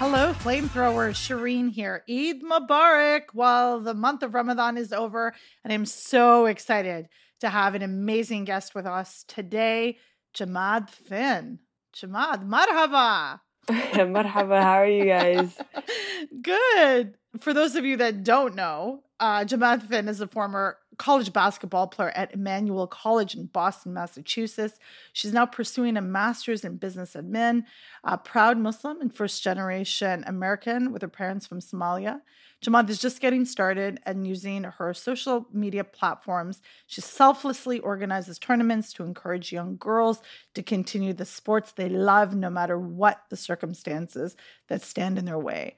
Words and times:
Hello, 0.00 0.32
flamethrower 0.32 1.10
Shireen 1.12 1.70
here. 1.70 2.02
Eid 2.08 2.42
Mubarak 2.42 3.26
while 3.34 3.80
the 3.80 3.92
month 3.92 4.22
of 4.22 4.32
Ramadan 4.32 4.78
is 4.78 4.94
over, 4.94 5.34
and 5.62 5.72
I'm 5.72 5.84
so 5.84 6.46
excited 6.46 7.08
to 7.40 7.50
have 7.50 7.74
an 7.74 7.82
amazing 7.82 8.46
guest 8.46 8.74
with 8.74 8.86
us 8.86 9.26
today, 9.28 9.98
Jamad 10.34 10.88
Fiin. 10.90 11.58
Jamad, 11.94 12.48
marhaba. 12.48 13.40
marhaba, 13.68 14.62
how 14.62 14.78
are 14.78 14.88
you 14.88 15.04
guys? 15.04 15.58
Good. 16.42 17.14
For 17.38 17.52
those 17.52 17.76
of 17.76 17.84
you 17.84 17.98
that 17.98 18.24
don't 18.24 18.54
know, 18.54 19.02
uh, 19.20 19.44
Jamad 19.44 19.86
Fiin 19.86 20.08
is 20.08 20.22
a 20.22 20.26
former 20.26 20.78
college 21.00 21.32
basketball 21.32 21.86
player 21.86 22.10
at 22.10 22.34
Emmanuel 22.34 22.86
College 22.86 23.34
in 23.34 23.46
Boston, 23.46 23.94
Massachusetts. 23.94 24.78
She's 25.14 25.32
now 25.32 25.46
pursuing 25.46 25.96
a 25.96 26.02
master's 26.02 26.62
in 26.62 26.76
business 26.76 27.14
admin, 27.14 27.64
a 28.04 28.18
proud 28.18 28.58
Muslim 28.58 29.00
and 29.00 29.12
first 29.12 29.42
generation 29.42 30.22
American 30.26 30.92
with 30.92 31.00
her 31.00 31.08
parents 31.08 31.46
from 31.46 31.60
Somalia. 31.60 32.20
Jamad 32.62 32.90
is 32.90 32.98
just 32.98 33.22
getting 33.22 33.46
started 33.46 33.98
and 34.04 34.26
using 34.26 34.64
her 34.64 34.92
social 34.92 35.46
media 35.50 35.84
platforms. 35.84 36.60
She 36.86 37.00
selflessly 37.00 37.80
organizes 37.80 38.38
tournaments 38.38 38.92
to 38.92 39.04
encourage 39.04 39.52
young 39.52 39.78
girls 39.78 40.20
to 40.52 40.62
continue 40.62 41.14
the 41.14 41.24
sports 41.24 41.72
they 41.72 41.88
love, 41.88 42.34
no 42.34 42.50
matter 42.50 42.78
what 42.78 43.22
the 43.30 43.38
circumstances 43.38 44.36
that 44.68 44.82
stand 44.82 45.18
in 45.18 45.24
their 45.24 45.38
way. 45.38 45.76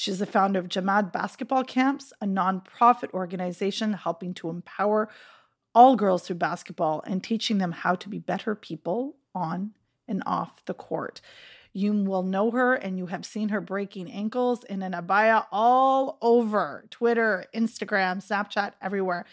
She's 0.00 0.18
the 0.18 0.24
founder 0.24 0.58
of 0.58 0.70
Jamad 0.70 1.12
Basketball 1.12 1.62
Camps, 1.62 2.14
a 2.22 2.24
nonprofit 2.24 3.12
organization 3.12 3.92
helping 3.92 4.32
to 4.32 4.48
empower 4.48 5.10
all 5.74 5.94
girls 5.94 6.22
through 6.22 6.36
basketball 6.36 7.02
and 7.06 7.22
teaching 7.22 7.58
them 7.58 7.72
how 7.72 7.96
to 7.96 8.08
be 8.08 8.18
better 8.18 8.54
people 8.54 9.16
on 9.34 9.72
and 10.08 10.22
off 10.24 10.64
the 10.64 10.72
court. 10.72 11.20
You 11.74 11.92
will 11.92 12.22
know 12.22 12.50
her 12.50 12.72
and 12.72 12.96
you 12.96 13.08
have 13.08 13.26
seen 13.26 13.50
her 13.50 13.60
breaking 13.60 14.10
ankles 14.10 14.64
in 14.64 14.80
an 14.80 14.92
abaya 14.92 15.44
all 15.52 16.16
over 16.22 16.86
Twitter, 16.88 17.44
Instagram, 17.54 18.26
Snapchat, 18.26 18.72
everywhere. 18.80 19.26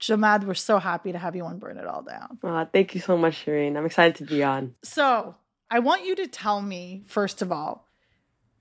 Jamad, 0.00 0.42
we're 0.42 0.54
so 0.54 0.80
happy 0.80 1.12
to 1.12 1.18
have 1.18 1.36
you 1.36 1.44
on 1.44 1.60
Burn 1.60 1.78
It 1.78 1.86
All 1.86 2.02
Down. 2.02 2.36
Oh, 2.42 2.66
thank 2.72 2.96
you 2.96 3.00
so 3.00 3.16
much, 3.16 3.46
Shireen. 3.46 3.76
I'm 3.76 3.86
excited 3.86 4.16
to 4.16 4.24
be 4.24 4.42
on. 4.42 4.74
So, 4.82 5.36
I 5.70 5.78
want 5.78 6.04
you 6.04 6.16
to 6.16 6.26
tell 6.26 6.60
me, 6.60 7.04
first 7.06 7.42
of 7.42 7.52
all, 7.52 7.86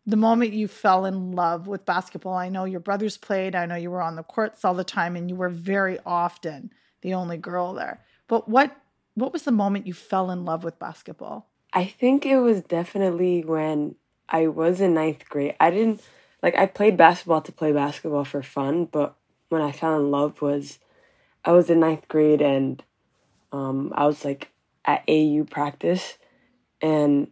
the 0.09 0.17
moment 0.17 0.53
you 0.53 0.67
fell 0.67 1.05
in 1.05 1.33
love 1.33 1.67
with 1.67 1.85
basketball. 1.85 2.33
I 2.33 2.49
know 2.49 2.65
your 2.65 2.79
brothers 2.79 3.17
played, 3.17 3.55
I 3.55 3.65
know 3.65 3.75
you 3.75 3.91
were 3.91 4.02
on 4.02 4.16
the 4.16 4.23
courts 4.23 4.66
all 4.66 4.73
the 4.73 4.83
time 4.83 5.16
and 5.16 5.29
you 5.29 5.35
were 5.35 5.49
very 5.49 5.99
often 6.05 6.71
the 7.01 7.13
only 7.13 7.38
girl 7.38 7.73
there. 7.73 8.03
But 8.27 8.49
what 8.49 8.75
what 9.16 9.33
was 9.33 9.43
the 9.43 9.51
moment 9.51 9.88
you 9.88 9.93
fell 9.93 10.31
in 10.31 10.45
love 10.45 10.63
with 10.63 10.79
basketball? 10.79 11.49
I 11.73 11.85
think 11.85 12.25
it 12.25 12.38
was 12.38 12.61
definitely 12.61 13.43
when 13.43 13.95
I 14.27 14.47
was 14.47 14.79
in 14.79 14.93
ninth 14.93 15.27
grade. 15.29 15.55
I 15.59 15.71
didn't 15.71 16.01
like 16.41 16.55
I 16.57 16.66
played 16.66 16.97
basketball 16.97 17.41
to 17.41 17.51
play 17.51 17.71
basketball 17.71 18.25
for 18.25 18.41
fun, 18.41 18.85
but 18.85 19.16
when 19.49 19.61
I 19.61 19.71
fell 19.71 19.97
in 19.97 20.11
love 20.11 20.41
was 20.41 20.79
I 21.44 21.51
was 21.51 21.69
in 21.69 21.79
ninth 21.79 22.07
grade 22.07 22.41
and 22.41 22.83
um, 23.51 23.91
I 23.95 24.05
was 24.05 24.23
like 24.23 24.49
at 24.85 25.03
AU 25.07 25.45
practice 25.49 26.17
and 26.81 27.27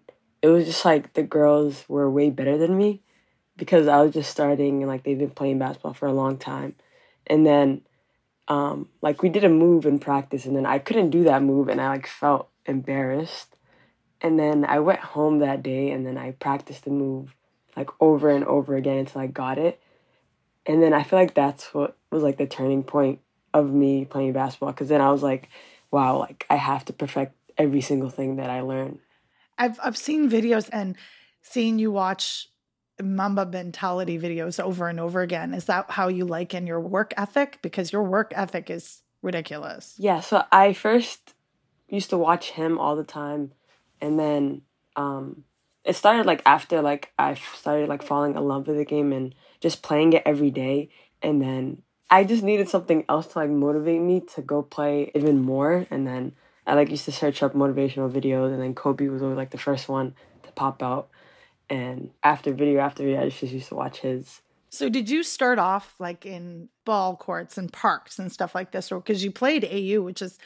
it 0.48 0.52
was 0.52 0.66
just 0.66 0.86
like 0.86 1.14
the 1.14 1.23
girls 1.23 1.84
were 1.88 2.09
way 2.09 2.30
better 2.30 2.58
than 2.58 2.78
me 2.78 3.02
because 3.58 3.88
I 3.88 4.02
was 4.02 4.14
just 4.14 4.30
starting 4.30 4.81
and 4.81 4.88
like 4.88 5.03
they've 5.03 5.17
been 5.17 5.31
playing 5.31 5.59
basketball 5.59 5.94
for 5.94 6.08
a 6.08 6.14
long 6.14 6.38
time. 6.38 6.76
And 7.26 7.45
then 7.45 7.81
um 8.48 8.88
like 9.02 9.22
we 9.22 9.30
did 9.30 9.44
a 9.44 9.50
move 9.50 9.86
in 9.86 10.00
practice 10.00 10.45
and 10.45 10.56
then 10.56 10.66
I 10.66 10.80
couldn't 10.80 11.09
do 11.09 11.25
that 11.25 11.44
move 11.44 11.68
and 11.68 11.81
I 11.81 11.90
like 11.90 12.08
felt 12.08 12.50
embarrassed. 12.66 13.56
And 14.22 14.40
then 14.40 14.66
I 14.66 14.80
went 14.80 15.00
home 15.00 15.40
that 15.40 15.62
day 15.64 15.92
and 15.92 16.06
then 16.06 16.18
I 16.18 16.31
practiced 16.31 16.85
the 16.85 16.91
move 16.91 17.35
like 17.75 17.90
over 18.00 18.29
and 18.29 18.46
over 18.46 18.75
again 18.75 19.00
until 19.00 19.22
I 19.22 19.28
got 19.28 19.58
it. 19.58 19.81
And 20.66 20.81
then 20.81 20.94
I 20.94 21.03
feel 21.03 21.19
like 21.19 21.34
that's 21.34 21.74
what 21.74 21.97
was 22.12 22.24
like 22.24 22.38
the 22.38 22.47
turning 22.47 22.84
point 22.84 23.19
of 23.53 23.72
me 23.72 24.06
playing 24.06 24.34
basketball 24.34 24.72
because 24.72 24.90
then 24.90 25.02
I 25.02 25.12
was 25.12 25.24
like, 25.24 25.50
wow, 25.91 26.19
like 26.19 26.46
I 26.50 26.56
have 26.56 26.85
to 26.85 26.94
perfect 26.94 27.35
every 27.58 27.81
single 27.81 28.09
thing 28.09 28.38
that 28.38 28.50
I 28.50 28.62
learn. 28.62 29.00
I've 29.57 29.79
I've 29.84 29.97
seen 29.97 30.29
videos 30.29 30.69
and 30.72 30.95
seen 31.41 31.79
you 31.79 31.91
watch 31.91 32.50
Mamba 33.01 33.45
mentality 33.45 34.18
videos 34.18 34.59
over 34.59 34.88
and 34.88 35.00
over 35.00 35.22
again. 35.22 35.53
Is 35.53 35.66
that 35.66 35.91
how 35.91 36.07
you 36.07 36.25
like 36.25 36.53
in 36.53 36.68
your 36.68 36.79
work 36.79 37.13
ethic? 37.18 37.59
Because 37.62 37.91
your 37.91 38.03
work 38.03 38.34
ethic 38.35 38.69
is 38.69 39.01
ridiculous. 39.22 39.96
Yeah, 39.97 40.19
so 40.19 40.44
I 40.51 40.73
first 40.73 41.35
used 41.88 42.09
to 42.09 42.17
watch 42.17 42.51
him 42.51 42.78
all 42.78 42.96
the 42.96 43.03
time 43.03 43.53
and 44.01 44.19
then 44.19 44.62
um 44.96 45.44
it 45.85 45.96
started 45.96 46.25
like 46.25 46.41
after 46.46 46.81
like 46.81 47.12
I 47.17 47.35
started 47.56 47.88
like 47.88 48.03
falling 48.03 48.35
in 48.35 48.44
love 48.44 48.67
with 48.67 48.78
the 48.78 48.85
game 48.85 49.13
and 49.13 49.34
just 49.62 49.81
playing 49.81 50.13
it 50.13 50.23
every 50.25 50.51
day 50.51 50.90
and 51.22 51.41
then 51.41 51.81
I 52.09 52.23
just 52.23 52.44
needed 52.44 52.69
something 52.69 53.06
else 53.07 53.28
to 53.28 53.40
like 53.40 53.50
motivate 53.50 54.01
me 54.01 54.22
to 54.35 54.41
go 54.41 54.62
play 54.62 55.12
even 55.16 55.41
more 55.41 55.88
and 55.90 56.06
then 56.06 56.34
I 56.67 56.73
like 56.73 56.89
used 56.89 57.05
to 57.05 57.13
search 57.13 57.41
up 57.41 57.53
motivational 57.53 58.11
videos, 58.11 58.51
and 58.51 58.61
then 58.61 58.75
Kobe 58.75 59.07
was 59.07 59.23
always 59.23 59.38
like 59.38 59.51
the 59.51 59.57
first 59.57 59.88
one 59.88 60.13
to 60.44 60.51
pop 60.51 60.83
out. 60.83 61.07
And 61.69 62.11
after 62.23 62.53
video 62.53 62.81
after 62.81 63.03
video, 63.03 63.22
I 63.22 63.29
just 63.29 63.41
used 63.41 63.69
to 63.69 63.75
watch 63.75 64.00
his. 64.00 64.41
So 64.69 64.89
did 64.89 65.09
you 65.09 65.23
start 65.23 65.59
off 65.59 65.95
like 65.97 66.25
in 66.25 66.67
ball 66.83 67.16
courts 67.16 67.57
and 67.57 67.72
parks 67.72 68.19
and 68.19 68.29
stuff 68.31 68.53
like 68.53 68.72
this, 68.72 68.91
or 68.91 69.00
because 69.00 69.23
you 69.23 69.31
played 69.31 69.63
AU, 69.63 70.01
which 70.01 70.22
is 70.22 70.38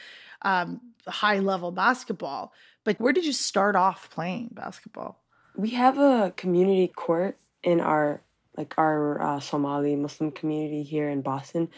um, 0.42 0.80
high 1.08 1.40
level 1.40 1.72
basketball? 1.72 2.52
But 2.84 3.00
where 3.00 3.12
did 3.12 3.24
you 3.24 3.32
start 3.32 3.74
off 3.74 4.08
playing 4.10 4.50
basketball? 4.52 5.20
We 5.56 5.70
have 5.70 5.98
a 5.98 6.32
community 6.36 6.86
court 6.86 7.36
in 7.64 7.80
our 7.80 8.22
like 8.56 8.74
our 8.78 9.20
uh, 9.20 9.40
Somali 9.40 9.96
Muslim 9.96 10.30
community 10.30 10.84
here 10.84 11.08
in 11.08 11.22
Boston, 11.22 11.68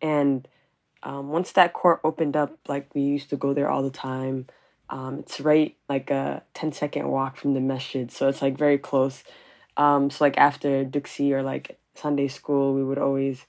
and 0.00 0.48
um, 1.02 1.28
once 1.30 1.52
that 1.52 1.72
court 1.72 2.00
opened 2.04 2.36
up, 2.36 2.56
like 2.68 2.94
we 2.94 3.02
used 3.02 3.30
to 3.30 3.36
go 3.36 3.54
there 3.54 3.70
all 3.70 3.82
the 3.82 3.90
time. 3.90 4.46
Um, 4.90 5.20
it's 5.20 5.40
right 5.40 5.76
like 5.88 6.10
a 6.10 6.42
10 6.54 6.72
second 6.72 7.08
walk 7.08 7.36
from 7.36 7.54
the 7.54 7.60
masjid, 7.60 8.10
so 8.10 8.28
it's 8.28 8.42
like 8.42 8.58
very 8.58 8.78
close. 8.78 9.22
Um, 9.76 10.10
so 10.10 10.24
like 10.24 10.36
after 10.36 10.84
Dugsi 10.84 11.32
or 11.32 11.42
like 11.42 11.78
Sunday 11.94 12.28
school, 12.28 12.74
we 12.74 12.84
would 12.84 12.98
always 12.98 13.46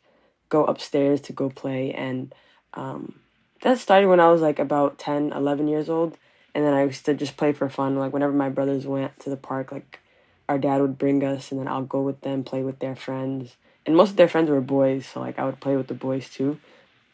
go 0.50 0.66
upstairs 0.66 1.22
to 1.22 1.34
go 1.34 1.50
play, 1.50 1.92
and 1.94 2.34
um, 2.74 3.20
that 3.64 3.80
started 3.80 4.08
when 4.08 4.20
I 4.20 4.32
was 4.32 4.42
like 4.42 4.60
about 4.60 4.98
10, 4.98 5.34
11 5.34 5.68
years 5.68 5.90
old, 5.90 6.18
and 6.54 6.64
then 6.64 6.74
I 6.74 6.84
used 6.84 7.06
to 7.06 7.14
just 7.14 7.38
play 7.38 7.54
for 7.54 7.70
fun. 7.70 7.98
Like 7.98 8.14
whenever 8.14 8.34
my 8.34 8.50
brothers 8.50 8.86
went 8.86 9.20
to 9.22 9.30
the 9.30 9.38
park, 9.38 9.72
like 9.72 10.00
our 10.48 10.58
dad 10.58 10.80
would 10.80 10.98
bring 10.98 11.24
us, 11.24 11.52
and 11.52 11.60
then 11.60 11.68
I'll 11.68 11.84
go 11.84 12.02
with 12.02 12.22
them, 12.22 12.44
play 12.44 12.64
with 12.64 12.80
their 12.80 12.96
friends, 12.96 13.58
and 13.86 13.96
most 13.96 14.12
of 14.12 14.16
their 14.16 14.30
friends 14.30 14.50
were 14.50 14.62
boys, 14.62 15.08
so 15.08 15.20
like 15.20 15.40
I 15.40 15.46
would 15.46 15.60
play 15.60 15.76
with 15.76 15.88
the 15.88 15.96
boys 15.96 16.30
too 16.30 16.60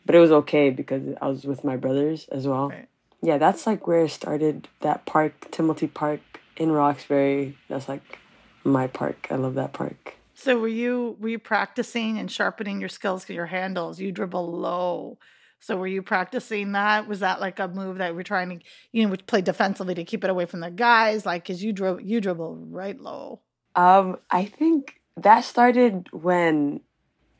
but 0.07 0.15
it 0.15 0.19
was 0.19 0.31
okay 0.31 0.69
because 0.69 1.03
I 1.21 1.27
was 1.27 1.43
with 1.43 1.63
my 1.65 1.75
brothers 1.75 2.27
as 2.29 2.47
well. 2.47 2.69
Right. 2.69 2.87
Yeah, 3.21 3.37
that's 3.37 3.67
like 3.67 3.85
where 3.85 4.03
I 4.03 4.07
started. 4.07 4.69
That 4.79 5.05
park, 5.05 5.51
Timothy 5.51 5.87
Park 5.87 6.21
in 6.55 6.71
Roxbury. 6.71 7.57
That's 7.67 7.89
like 7.89 8.19
my 8.63 8.87
park. 8.87 9.27
I 9.29 9.35
love 9.35 9.55
that 9.55 9.73
park. 9.73 10.15
So 10.33 10.57
were 10.57 10.67
you 10.67 11.17
were 11.19 11.29
you 11.29 11.39
practicing 11.39 12.17
and 12.17 12.31
sharpening 12.31 12.79
your 12.79 12.89
skills 12.89 13.25
to 13.25 13.33
your 13.33 13.47
handles? 13.47 13.99
You 13.99 14.11
dribble 14.11 14.59
low. 14.59 15.17
So 15.59 15.75
were 15.75 15.87
you 15.87 16.01
practicing 16.01 16.71
that? 16.71 17.07
Was 17.07 17.19
that 17.19 17.41
like 17.41 17.59
a 17.59 17.67
move 17.67 17.97
that 17.97 18.15
we're 18.15 18.23
trying 18.23 18.59
to 18.59 18.65
you 18.93 19.05
know 19.05 19.15
play 19.27 19.41
defensively 19.41 19.95
to 19.95 20.05
keep 20.05 20.23
it 20.23 20.29
away 20.29 20.45
from 20.45 20.61
the 20.61 20.71
guys? 20.71 21.25
Like, 21.25 21.45
cause 21.45 21.61
you 21.61 21.73
dribble 21.73 22.01
you 22.01 22.21
dribble 22.21 22.67
right 22.69 22.97
low. 22.97 23.41
Um, 23.75 24.19
I 24.31 24.45
think 24.45 25.01
that 25.17 25.43
started 25.43 26.07
when 26.13 26.81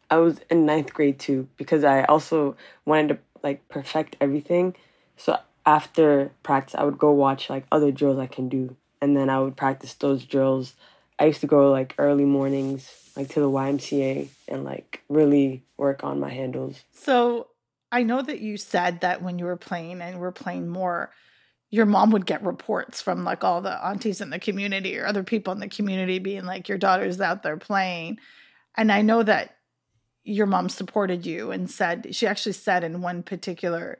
I 0.09 0.18
was 0.18 0.40
in 0.50 0.66
ninth 0.66 0.94
grade 0.94 1.19
too 1.19 1.47
because 1.57 1.84
I 1.84 2.03
also 2.03 2.56
wanted 2.85 3.09
to 3.09 3.19
like 3.44 3.68
perfect 3.69 4.15
everything. 4.21 4.75
So 5.18 5.38
after 5.65 6.31
practice, 6.44 6.75
I 6.75 6.83
would 6.83 6.98
go 6.98 7.12
watch 7.12 7.50
like 7.50 7.65
other 7.71 7.92
drills 7.92 8.19
I 8.19 8.27
can 8.27 8.50
do, 8.50 8.75
and 9.01 9.18
then 9.18 9.30
I 9.30 9.39
would 9.39 9.57
practice 9.57 9.94
those 9.94 10.25
drills. 10.25 10.74
I 11.19 11.25
used 11.25 11.42
to 11.42 11.48
go 11.48 11.71
like 11.71 11.95
early 11.98 12.25
mornings, 12.25 12.89
like 13.15 13.30
to 13.30 13.39
the 13.39 13.50
YMCA, 13.50 14.30
and 14.48 14.63
like 14.63 15.04
really 15.09 15.63
work 15.75 16.04
on 16.04 16.19
my 16.19 16.30
handles. 16.30 16.83
So 16.94 17.48
I 17.92 18.03
know 18.03 18.21
that 18.21 18.39
you 18.39 18.57
said 18.57 19.01
that 19.01 19.21
when 19.21 19.39
you 19.39 19.45
were 19.45 19.57
playing 19.57 20.01
and 20.01 20.19
were 20.19 20.31
playing 20.31 20.68
more, 20.68 21.12
your 21.69 21.86
mom 21.86 22.12
would 22.12 22.25
get 22.25 22.44
reports 22.44 23.01
from 23.01 23.24
like 23.24 23.44
all 23.44 23.62
the 23.62 23.86
aunties 23.86 24.21
in 24.21 24.30
the 24.30 24.39
community 24.39 24.98
or 24.98 25.06
other 25.06 25.24
people 25.24 25.53
in 25.53 25.60
the 25.60 25.68
community 25.68 26.19
being 26.19 26.45
like, 26.45 26.69
your 26.69 26.77
daughter's 26.77 27.19
out 27.19 27.44
there 27.44 27.57
playing. 27.57 28.19
And 28.75 28.92
I 28.92 29.01
know 29.01 29.24
that 29.24 29.56
your 30.27 30.45
mom 30.45 30.69
supported 30.69 31.25
you 31.25 31.51
and 31.51 31.69
said 31.71 32.07
she 32.15 32.27
actually 32.27 32.53
said 32.53 32.83
in 32.83 33.01
one 33.01 33.24
particular 33.24 34.00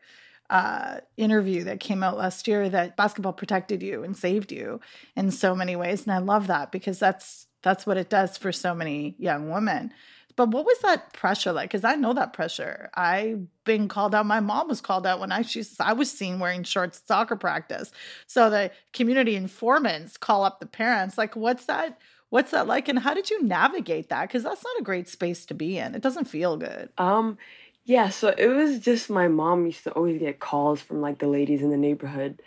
uh, 0.50 1.00
interview 1.18 1.64
that 1.64 1.80
came 1.80 2.04
out 2.04 2.18
last 2.18 2.48
year 2.48 2.70
that 2.70 2.96
basketball 2.96 3.34
protected 3.34 3.82
you 3.84 4.04
and 4.04 4.16
saved 4.16 4.52
you 4.52 4.80
in 5.16 5.32
so 5.32 5.56
many 5.56 5.76
ways 5.76 6.04
and 6.04 6.14
i 6.14 6.18
love 6.20 6.48
that 6.48 6.72
because 6.72 7.00
that's 7.00 7.48
that's 7.64 7.86
what 7.86 7.98
it 7.98 8.10
does 8.10 8.38
for 8.38 8.52
so 8.52 8.74
many 8.76 9.16
young 9.20 9.50
women 9.50 9.92
But 10.36 10.50
what 10.52 10.66
was 10.66 10.80
that 10.84 11.14
pressure 11.14 11.52
like? 11.52 11.72
Because 11.72 11.84
I 11.84 11.96
know 11.96 12.14
that 12.14 12.32
pressure. 12.34 12.90
I've 12.94 13.48
been 13.66 13.88
called 13.88 14.14
out. 14.14 14.26
My 14.28 14.40
mom 14.40 14.68
was 14.68 14.82
called 14.82 15.08
out 15.08 15.20
when 15.20 15.32
I 15.32 15.42
she, 15.42 15.64
I 15.80 15.94
was 15.94 16.12
seen 16.12 16.40
wearing 16.40 16.64
shorts 16.64 17.02
soccer 17.06 17.36
practice. 17.36 17.92
So 18.28 18.50
the 18.50 18.72
community 18.94 19.36
informants 19.36 20.16
call 20.18 20.44
up 20.46 20.60
the 20.60 20.68
parents. 20.68 21.18
Like, 21.18 21.36
what's 21.36 21.66
that? 21.66 21.98
What's 22.30 22.52
that 22.52 22.68
like? 22.68 22.90
And 22.90 23.00
how 23.00 23.14
did 23.14 23.30
you 23.30 23.44
navigate 23.44 24.10
that? 24.10 24.28
Because 24.28 24.44
that's 24.44 24.64
not 24.64 24.80
a 24.80 24.84
great 24.84 25.08
space 25.08 25.46
to 25.46 25.54
be 25.54 25.78
in. 25.78 25.96
It 25.96 26.02
doesn't 26.02 26.26
feel 26.26 26.58
good. 26.58 26.90
Um, 26.98 27.38
yeah. 27.86 28.10
So 28.10 28.34
it 28.38 28.48
was 28.48 28.80
just 28.80 29.10
my 29.10 29.28
mom 29.28 29.66
used 29.66 29.84
to 29.86 29.92
always 29.92 30.20
get 30.20 30.40
calls 30.40 30.82
from 30.82 31.02
like 31.02 31.20
the 31.20 31.28
ladies 31.28 31.62
in 31.62 31.70
the 31.70 31.78
neighborhood, 31.78 32.42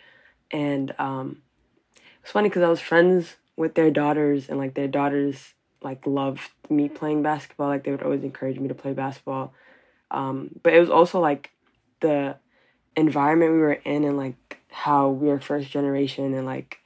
and 0.51 0.93
um, 0.99 1.41
it's 2.21 2.31
funny 2.31 2.49
because 2.49 2.63
I 2.63 2.69
was 2.69 2.79
friends 2.81 3.35
with 3.55 3.73
their 3.73 3.89
daughters, 3.89 4.49
and 4.49 4.59
like 4.59 4.75
their 4.75 4.87
daughters 4.87 5.53
like 5.81 6.05
loved 6.05 6.41
me 6.69 6.87
playing 6.89 7.23
basketball. 7.23 7.67
Like 7.67 7.83
they 7.83 7.91
would 7.91 8.03
always 8.03 8.23
encourage 8.23 8.59
me 8.59 8.67
to 8.67 8.75
play 8.75 8.93
basketball. 8.93 9.53
Um, 10.11 10.51
but 10.61 10.73
it 10.73 10.79
was 10.79 10.89
also 10.89 11.19
like 11.19 11.51
the 12.01 12.35
environment 12.95 13.53
we 13.53 13.59
were 13.59 13.73
in 13.73 14.03
and 14.03 14.17
like 14.17 14.59
how 14.69 15.09
we 15.09 15.29
are 15.29 15.39
first 15.39 15.69
generation 15.69 16.33
and 16.33 16.45
like 16.45 16.79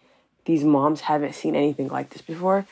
these 0.46 0.64
moms 0.64 1.02
haven't 1.02 1.34
seen 1.34 1.56
anything 1.56 1.88
like 1.88 2.12
this 2.12 2.22
before. 2.22 2.66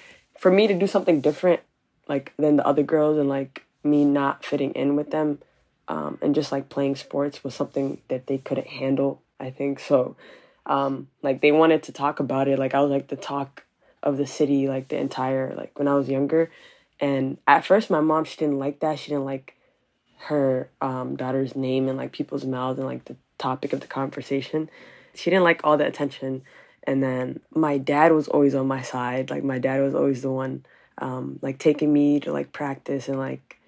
For 0.44 0.51
me 0.51 0.68
to 0.68 0.74
do 0.74 0.88
something 0.88 1.22
different 1.22 1.62
like 2.10 2.34
than 2.36 2.57
the 2.57 2.68
other 2.68 2.84
girls 2.84 3.18
and 3.18 3.30
like 3.30 3.63
me 3.81 4.04
not 4.04 4.44
fitting 4.44 4.74
in 4.74 4.98
with 4.98 5.10
them 5.10 5.40
um, 5.88 6.18
and 6.22 6.36
just 6.36 6.51
like 6.51 6.68
playing 6.68 6.98
sports 6.98 7.45
was 7.45 7.56
something 7.56 8.01
that 8.10 8.28
they 8.28 8.40
couldn't 8.40 8.68
handle, 8.68 9.22
I 9.40 9.51
think. 9.51 9.80
So 9.80 10.18
um, 10.66 11.07
like 11.22 11.40
they 11.40 11.54
wanted 11.54 11.84
to 11.84 11.94
talk 11.94 12.19
about 12.19 12.50
it. 12.50 12.60
Like 12.60 12.74
I 12.74 12.81
was 12.81 12.92
like 12.92 13.07
the 13.07 13.16
talk 13.16 13.63
of 14.04 14.18
the 14.18 14.28
city 14.28 14.68
like 14.68 14.90
the 14.90 14.98
entire 14.98 15.56
like 15.56 15.80
when 15.80 15.88
I 15.88 15.95
was 15.95 16.10
younger. 16.10 16.51
And 17.00 17.38
at 17.48 17.63
first 17.63 17.89
my 17.89 18.01
mom 18.01 18.25
she 18.25 18.36
didn't 18.36 18.60
like 18.60 18.81
that. 18.81 19.00
She 19.00 19.12
didn't 19.12 19.24
like 19.24 19.56
her 20.24 20.69
um, 20.81 21.16
daughter's 21.16 21.56
name 21.56 21.88
and 21.88 21.98
like 21.98 22.12
people's 22.12 22.44
mouths 22.44 22.80
and 22.80 22.88
like 22.89 23.06
the 23.06 23.16
topic 23.38 23.72
of 23.72 23.80
the 23.80 23.88
conversation. 23.88 24.69
She 25.16 25.30
didn't 25.30 25.46
like 25.46 25.62
all 25.63 25.78
the 25.78 25.88
attention. 25.88 26.42
And 26.86 27.02
then 27.02 27.40
my 27.54 27.78
dad 27.78 28.12
was 28.12 28.28
always 28.28 28.56
on 28.56 28.68
my 28.68 28.82
side. 28.82 29.30
Like 29.30 29.44
my 29.44 29.60
dad 29.60 29.82
was 29.82 29.96
always 29.96 30.22
the 30.22 30.32
one 30.32 30.66
um, 30.98 31.40
like 31.42 31.58
taking 31.58 31.92
me 31.92 32.20
to 32.22 32.32
like 32.32 32.52
practice 32.52 33.08
and 33.08 33.18
like 33.18 33.60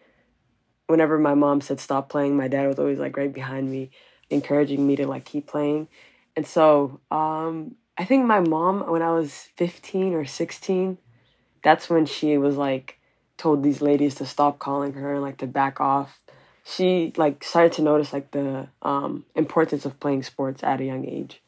whenever 0.87 1.17
my 1.17 1.33
mom 1.33 1.61
said 1.61 1.79
stop 1.79 2.09
playing, 2.09 2.35
my 2.35 2.47
dad 2.47 2.67
was 2.67 2.79
always 2.79 2.99
like 2.99 3.17
right 3.17 3.33
behind 3.33 3.69
me, 3.69 3.89
encouraging 4.29 4.85
me 4.85 4.95
to 4.97 5.07
like 5.07 5.25
keep 5.25 5.47
playing. 5.47 5.87
And 6.35 6.45
so 6.45 6.99
um, 7.11 7.75
I 7.97 8.05
think 8.05 8.25
my 8.25 8.39
mom, 8.39 8.89
when 8.91 9.01
I 9.01 9.11
was 9.11 9.33
15 9.55 10.13
or 10.13 10.25
16, 10.25 10.97
that's 11.63 11.89
when 11.89 12.05
she 12.05 12.37
was 12.37 12.57
like, 12.57 12.99
told 13.37 13.63
these 13.63 13.81
ladies 13.81 14.15
to 14.15 14.25
stop 14.25 14.59
calling 14.59 14.93
her 14.93 15.13
and 15.13 15.21
like 15.21 15.37
to 15.37 15.47
back 15.47 15.81
off. 15.81 16.21
She 16.63 17.13
like 17.17 17.43
started 17.43 17.73
to 17.73 17.81
notice 17.81 18.13
like 18.13 18.31
the 18.31 18.67
um, 18.81 19.25
importance 19.35 19.85
of 19.85 19.99
playing 19.99 20.23
sports 20.23 20.63
at 20.63 20.81
a 20.81 20.85
young 20.85 21.05
age. 21.07 21.41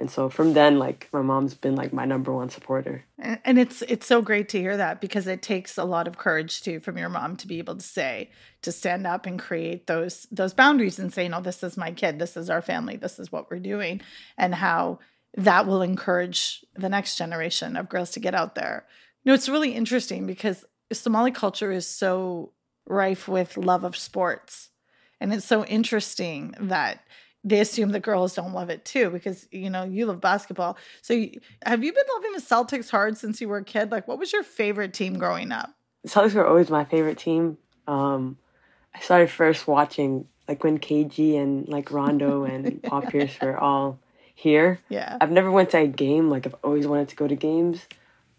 And 0.00 0.10
so 0.10 0.28
from 0.28 0.54
then, 0.54 0.78
like 0.78 1.08
my 1.12 1.22
mom's 1.22 1.54
been 1.54 1.76
like 1.76 1.92
my 1.92 2.04
number 2.04 2.32
one 2.32 2.48
supporter. 2.48 3.04
And 3.18 3.58
it's 3.58 3.82
it's 3.82 4.06
so 4.06 4.22
great 4.22 4.48
to 4.50 4.58
hear 4.58 4.76
that 4.76 5.00
because 5.00 5.26
it 5.26 5.42
takes 5.42 5.76
a 5.76 5.84
lot 5.84 6.08
of 6.08 6.18
courage 6.18 6.62
too 6.62 6.80
from 6.80 6.96
your 6.96 7.10
mom 7.10 7.36
to 7.36 7.46
be 7.46 7.58
able 7.58 7.76
to 7.76 7.84
say 7.84 8.30
to 8.62 8.72
stand 8.72 9.06
up 9.06 9.26
and 9.26 9.38
create 9.38 9.86
those 9.86 10.26
those 10.32 10.54
boundaries 10.54 10.98
and 10.98 11.12
say, 11.12 11.28
no, 11.28 11.40
this 11.40 11.62
is 11.62 11.76
my 11.76 11.92
kid, 11.92 12.18
this 12.18 12.36
is 12.36 12.48
our 12.48 12.62
family, 12.62 12.96
this 12.96 13.18
is 13.18 13.30
what 13.30 13.50
we're 13.50 13.58
doing, 13.58 14.00
and 14.38 14.54
how 14.54 14.98
that 15.36 15.66
will 15.66 15.82
encourage 15.82 16.64
the 16.74 16.88
next 16.88 17.16
generation 17.16 17.76
of 17.76 17.88
girls 17.88 18.10
to 18.12 18.20
get 18.20 18.34
out 18.34 18.54
there. 18.54 18.86
You 19.22 19.30
know, 19.30 19.34
it's 19.34 19.48
really 19.48 19.72
interesting 19.72 20.26
because 20.26 20.64
Somali 20.92 21.30
culture 21.30 21.70
is 21.70 21.86
so 21.86 22.52
rife 22.86 23.28
with 23.28 23.56
love 23.56 23.84
of 23.84 23.96
sports. 23.96 24.70
And 25.20 25.32
it's 25.32 25.44
so 25.44 25.64
interesting 25.64 26.54
that 26.58 27.04
they 27.42 27.60
assume 27.60 27.90
the 27.90 28.00
girls 28.00 28.34
don't 28.34 28.52
love 28.52 28.70
it 28.70 28.84
too 28.84 29.10
because 29.10 29.48
you 29.50 29.70
know 29.70 29.84
you 29.84 30.06
love 30.06 30.20
basketball. 30.20 30.76
So 31.02 31.14
you, 31.14 31.40
have 31.64 31.82
you 31.82 31.92
been 31.92 32.04
loving 32.14 32.32
the 32.32 32.40
Celtics 32.40 32.90
hard 32.90 33.16
since 33.16 33.40
you 33.40 33.48
were 33.48 33.58
a 33.58 33.64
kid? 33.64 33.90
Like 33.90 34.06
what 34.06 34.18
was 34.18 34.32
your 34.32 34.42
favorite 34.42 34.92
team 34.92 35.18
growing 35.18 35.52
up? 35.52 35.70
The 36.02 36.10
Celtics 36.10 36.34
were 36.34 36.46
always 36.46 36.70
my 36.70 36.84
favorite 36.84 37.18
team. 37.18 37.58
Um, 37.86 38.38
I 38.94 39.00
started 39.00 39.30
first 39.30 39.66
watching 39.66 40.26
like 40.48 40.64
when 40.64 40.78
KG 40.78 41.40
and 41.40 41.68
like 41.68 41.90
Rondo 41.90 42.44
and 42.44 42.82
Paul 42.82 43.02
Pierce 43.02 43.38
were 43.40 43.56
all 43.56 43.98
here. 44.34 44.80
Yeah. 44.88 45.16
I've 45.20 45.30
never 45.30 45.50
went 45.50 45.70
to 45.70 45.78
a 45.78 45.86
game. 45.86 46.28
Like 46.28 46.46
I've 46.46 46.56
always 46.64 46.86
wanted 46.86 47.08
to 47.10 47.16
go 47.16 47.28
to 47.28 47.36
games, 47.36 47.86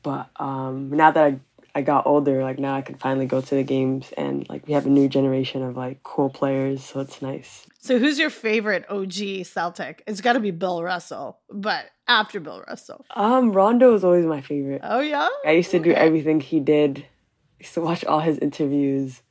but 0.04 0.30
um, 0.36 0.90
now 0.92 1.12
that 1.12 1.24
I 1.24 1.40
I 1.74 1.82
got 1.82 2.06
older, 2.06 2.44
like 2.44 2.60
now 2.60 2.76
I 2.76 2.82
can 2.82 2.96
finally 2.96 3.26
go 3.26 3.42
to 3.42 3.56
the 3.56 3.64
games, 3.64 4.12
and 4.18 4.48
like 4.50 4.68
we 4.68 4.74
have 4.74 4.86
a 4.86 4.90
new 4.90 5.08
generation 5.08 5.64
of 5.64 5.78
like 5.78 6.04
cool 6.04 6.30
players, 6.30 6.84
so 6.84 7.00
it's 7.00 7.22
nice. 7.22 7.66
So 7.80 7.98
who's 7.98 8.20
your 8.20 8.30
favorite 8.30 8.86
OG 8.90 9.46
Celtic? 9.46 10.04
It's 10.08 10.22
got 10.22 10.34
to 10.34 10.40
be 10.40 10.52
Bill 10.52 10.84
Russell, 10.84 11.40
but 11.50 11.86
after 12.08 12.40
Bill 12.40 12.64
Russell. 12.68 13.06
Um, 13.16 13.52
Rondo 13.52 13.94
is 13.94 14.04
always 14.04 14.26
my 14.26 14.42
favorite. 14.42 14.82
Oh 14.84 15.00
yeah. 15.00 15.30
I 15.46 15.52
used 15.52 15.72
to 15.72 15.78
okay. 15.80 15.90
do 15.90 15.96
everything 15.96 16.40
he 16.40 16.60
did. 16.60 17.00
I 17.00 17.64
used 17.64 17.74
to 17.76 17.82
watch 17.82 18.04
all 18.06 18.20
his 18.20 18.38
interviews. 18.38 19.22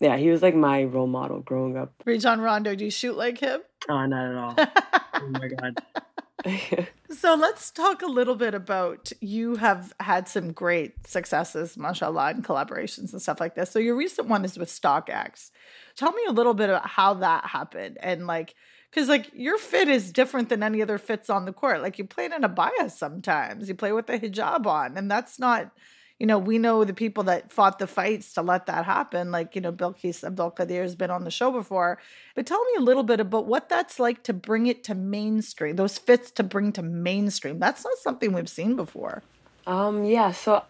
Yeah, 0.00 0.16
he 0.16 0.30
was 0.30 0.42
like 0.42 0.54
my 0.54 0.84
role 0.84 1.06
model 1.06 1.40
growing 1.40 1.76
up. 1.76 1.92
Rajon 2.04 2.40
Rondo, 2.40 2.74
do 2.74 2.84
you 2.84 2.90
shoot 2.90 3.16
like 3.16 3.38
him? 3.38 3.60
Oh, 3.88 4.04
not 4.06 4.30
at 4.30 4.36
all. 4.36 4.54
oh 5.14 5.28
my 5.28 5.48
god. 5.48 5.78
so 7.10 7.34
let's 7.34 7.70
talk 7.70 8.02
a 8.02 8.06
little 8.06 8.34
bit 8.34 8.54
about 8.54 9.12
you 9.20 9.56
have 9.56 9.92
had 10.00 10.28
some 10.28 10.52
great 10.52 11.06
successes, 11.06 11.76
mashallah, 11.76 12.30
and 12.30 12.44
collaborations 12.44 13.12
and 13.12 13.22
stuff 13.22 13.40
like 13.40 13.54
this. 13.54 13.70
So 13.70 13.78
your 13.78 13.96
recent 13.96 14.28
one 14.28 14.44
is 14.44 14.58
with 14.58 14.68
StockX. 14.68 15.50
Tell 15.96 16.12
me 16.12 16.22
a 16.26 16.32
little 16.32 16.54
bit 16.54 16.70
about 16.70 16.86
how 16.86 17.14
that 17.14 17.46
happened 17.46 17.98
and 18.00 18.26
like 18.26 18.54
because 18.90 19.08
like 19.08 19.30
your 19.34 19.58
fit 19.58 19.88
is 19.88 20.12
different 20.12 20.48
than 20.48 20.62
any 20.62 20.82
other 20.82 20.98
fits 20.98 21.30
on 21.30 21.44
the 21.44 21.52
court. 21.52 21.80
Like 21.80 21.98
you 21.98 22.04
played 22.04 22.32
in 22.32 22.42
abayas 22.42 22.90
sometimes. 22.90 23.68
You 23.68 23.74
play 23.74 23.92
with 23.92 24.10
a 24.10 24.18
hijab 24.18 24.66
on, 24.66 24.96
and 24.96 25.10
that's 25.10 25.38
not 25.38 25.72
you 26.22 26.26
know, 26.28 26.38
we 26.38 26.56
know 26.56 26.84
the 26.84 26.94
people 26.94 27.24
that 27.24 27.50
fought 27.50 27.80
the 27.80 27.86
fights 27.88 28.34
to 28.34 28.42
let 28.42 28.66
that 28.66 28.84
happen. 28.84 29.32
Like, 29.32 29.56
you 29.56 29.60
know, 29.60 29.72
Bilqis 29.72 30.22
Abdul-Qaadir 30.22 30.82
has 30.82 30.94
been 30.94 31.10
on 31.10 31.24
the 31.24 31.32
show 31.32 31.50
before. 31.50 31.98
But 32.36 32.46
tell 32.46 32.64
me 32.64 32.74
a 32.78 32.80
little 32.80 33.02
bit 33.02 33.18
about 33.18 33.46
what 33.46 33.68
that's 33.68 33.98
like 33.98 34.22
to 34.22 34.32
bring 34.32 34.68
it 34.68 34.84
to 34.84 34.94
mainstream, 34.94 35.74
those 35.74 35.98
fits 35.98 36.30
to 36.30 36.44
bring 36.44 36.70
to 36.74 36.82
mainstream. 36.82 37.58
That's 37.58 37.82
not 37.82 37.98
something 37.98 38.32
we've 38.32 38.48
seen 38.48 38.76
before. 38.76 39.24
Um, 39.66 40.04
yeah, 40.04 40.30
so 40.30 40.62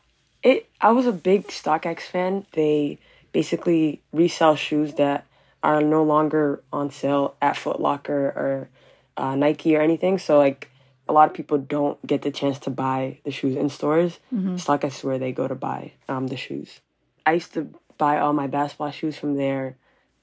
it 0.43 0.70
I 0.81 0.93
was 0.93 1.04
a 1.04 1.12
big 1.12 1.49
StockX 1.49 2.00
fan. 2.00 2.46
They 2.52 2.99
basically 3.32 4.00
resell 4.10 4.56
shoes 4.56 4.94
that 4.94 5.26
are 5.62 5.82
no 5.82 6.02
longer 6.02 6.62
on 6.72 6.90
sale 6.90 7.34
at 7.43 7.58
Foot 7.58 7.78
Locker 7.78 8.28
or 8.28 8.68
uh, 9.18 9.37
Nike 9.37 9.76
or 9.76 9.82
anything. 9.82 10.18
So 10.18 10.38
like 10.38 10.71
a 11.09 11.12
lot 11.12 11.28
of 11.28 11.35
people 11.35 11.59
don't 11.59 12.04
get 12.06 12.23
the 12.23 12.30
chance 12.30 12.59
to 12.61 12.71
buy 12.71 13.18
the 13.25 13.30
shoes 13.30 13.56
in 13.56 13.68
stores. 13.68 14.18
Mm-hmm. 14.32 14.56
StockX 14.56 14.99
is 14.99 15.04
where 15.04 15.18
they 15.18 15.32
go 15.32 15.49
to 15.49 15.54
buy 15.54 15.92
um, 16.09 16.28
the 16.28 16.37
shoes. 16.37 16.80
I 17.26 17.35
used 17.35 17.54
to 17.54 17.68
buy 17.99 18.18
all 18.18 18.32
my 18.32 18.47
basketball 18.47 18.90
shoes 18.90 19.18
from 19.18 19.37
there. 19.37 19.76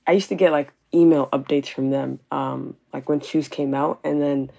I 0.08 0.14
used 0.14 0.30
to 0.30 0.36
get 0.36 0.52
like 0.52 0.72
email 0.94 1.28
updates 1.32 1.68
from 1.68 1.92
them, 1.92 2.20
um, 2.32 2.76
like 2.94 3.08
when 3.10 3.20
shoes 3.20 3.48
came 3.48 3.74
out, 3.74 4.00
and 4.04 4.22
then 4.22 4.52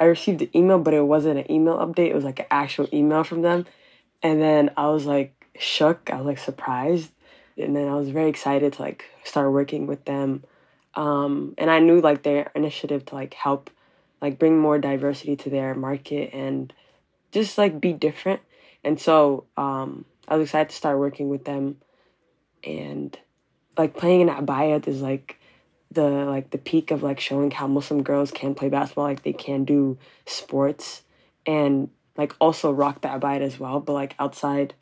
I 0.00 0.04
received 0.04 0.40
the 0.40 0.50
email, 0.54 0.78
but 0.78 0.94
it 0.94 1.02
wasn't 1.02 1.38
an 1.38 1.50
email 1.50 1.78
update. 1.78 2.10
It 2.10 2.14
was 2.14 2.24
like 2.24 2.40
an 2.40 2.46
actual 2.50 2.88
email 2.92 3.24
from 3.24 3.42
them, 3.42 3.66
and 4.22 4.40
then 4.40 4.70
I 4.76 4.88
was 4.88 5.06
like 5.06 5.34
shook. 5.58 6.10
I 6.10 6.16
was 6.16 6.26
like 6.26 6.38
surprised, 6.38 7.10
and 7.56 7.76
then 7.76 7.88
I 7.88 7.94
was 7.94 8.08
very 8.10 8.28
excited 8.28 8.74
to 8.74 8.82
like 8.82 9.04
start 9.24 9.52
working 9.52 9.86
with 9.86 10.04
them. 10.04 10.44
Um, 10.94 11.54
and 11.58 11.70
I 11.70 11.78
knew 11.78 12.00
like 12.00 12.22
their 12.22 12.50
initiative 12.54 13.06
to 13.06 13.14
like 13.14 13.34
help 13.34 13.70
like 14.20 14.38
bring 14.38 14.58
more 14.58 14.78
diversity 14.78 15.36
to 15.36 15.50
their 15.50 15.74
market 15.74 16.30
and 16.32 16.72
just 17.32 17.58
like 17.58 17.80
be 17.80 17.92
different. 17.92 18.40
And 18.84 19.00
so 19.00 19.44
um, 19.56 20.04
I 20.26 20.36
was 20.36 20.48
excited 20.48 20.70
to 20.70 20.76
start 20.76 20.98
working 20.98 21.28
with 21.28 21.44
them, 21.44 21.76
and 22.64 23.16
like 23.76 23.96
playing 23.96 24.22
in 24.22 24.28
Abaya 24.28 24.86
is 24.86 25.02
like 25.02 25.38
the 25.90 26.02
like 26.02 26.50
the 26.50 26.58
peak 26.58 26.90
of 26.90 27.02
like 27.02 27.20
showing 27.20 27.50
how 27.50 27.66
Muslim 27.66 28.02
girls 28.02 28.30
can 28.30 28.54
play 28.54 28.68
basketball, 28.68 29.04
like 29.04 29.22
they 29.22 29.32
can 29.32 29.64
do 29.64 29.98
sports, 30.26 31.02
and 31.46 31.90
like 32.16 32.34
also 32.40 32.70
rock 32.72 33.00
the 33.00 33.08
Abaya 33.08 33.40
as 33.40 33.58
well. 33.58 33.80
But 33.80 33.92
like 33.92 34.14
outside 34.18 34.74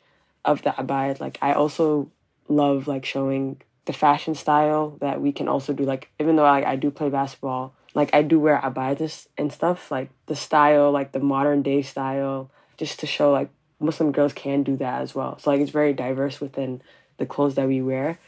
of 0.45 0.61
the 0.61 0.71
Abaya, 0.71 1.19
like 1.19 1.37
I 1.41 1.53
also 1.53 2.11
love 2.47 2.87
like 2.87 3.05
showing 3.05 3.61
the 3.85 3.93
fashion 3.93 4.35
style 4.35 4.97
that 5.01 5.21
we 5.21 5.31
can 5.31 5.47
also 5.47 5.73
do. 5.73 5.83
Like 5.83 6.09
even 6.19 6.35
though 6.35 6.43
like, 6.43 6.65
I 6.65 6.75
do 6.75 6.91
play 6.91 7.09
basketball, 7.09 7.73
like 7.97 8.13
I 8.13 8.21
do 8.21 8.39
wear 8.39 8.61
abayas 8.63 9.25
and 9.39 9.51
stuff, 9.51 9.89
like 9.89 10.11
the 10.27 10.35
style, 10.35 10.91
like 10.91 11.13
the 11.13 11.19
modern 11.19 11.63
day 11.63 11.81
style, 11.81 12.51
just 12.77 12.99
to 12.99 13.07
show 13.07 13.31
like 13.31 13.49
Muslim 13.79 14.11
girls 14.11 14.33
can 14.33 14.61
do 14.61 14.77
that 14.77 15.01
as 15.01 15.15
well. 15.15 15.39
So 15.39 15.49
like 15.49 15.61
it's 15.61 15.71
very 15.71 15.93
diverse 15.93 16.39
within 16.39 16.83
the 17.17 17.25
clothes 17.25 17.55
that 17.55 17.67
we 17.67 17.81
wear 17.81 18.19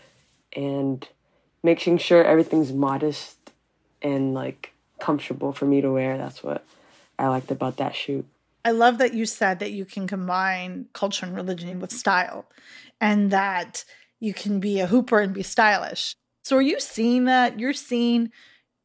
and 0.55 1.07
making 1.61 1.99
sure 1.99 2.23
everything's 2.23 2.73
modest 2.73 3.37
and 4.01 4.33
like 4.33 4.73
comfortable 4.99 5.53
for 5.53 5.65
me 5.65 5.81
to 5.81 5.91
wear. 5.91 6.17
That's 6.17 6.41
what 6.43 6.65
I 7.19 7.27
liked 7.27 7.51
about 7.51 7.77
that 7.77 7.93
shoot. 7.93 8.25
I 8.65 8.71
love 8.71 8.97
that 8.97 9.13
you 9.13 9.27
said 9.27 9.59
that 9.59 9.71
you 9.71 9.85
can 9.85 10.07
combine 10.07 10.87
culture 10.93 11.27
and 11.27 11.35
religion 11.35 11.79
with 11.79 11.91
style 11.91 12.47
and 12.99 13.29
that 13.29 13.85
you 14.19 14.33
can 14.33 14.59
be 14.59 14.79
a 14.79 14.87
hooper 14.87 15.19
and 15.19 15.31
be 15.31 15.43
stylish. 15.43 16.15
So 16.43 16.57
are 16.57 16.61
you 16.61 16.79
seeing 16.79 17.25
that? 17.25 17.59
You're 17.59 17.73
seeing, 17.73 18.31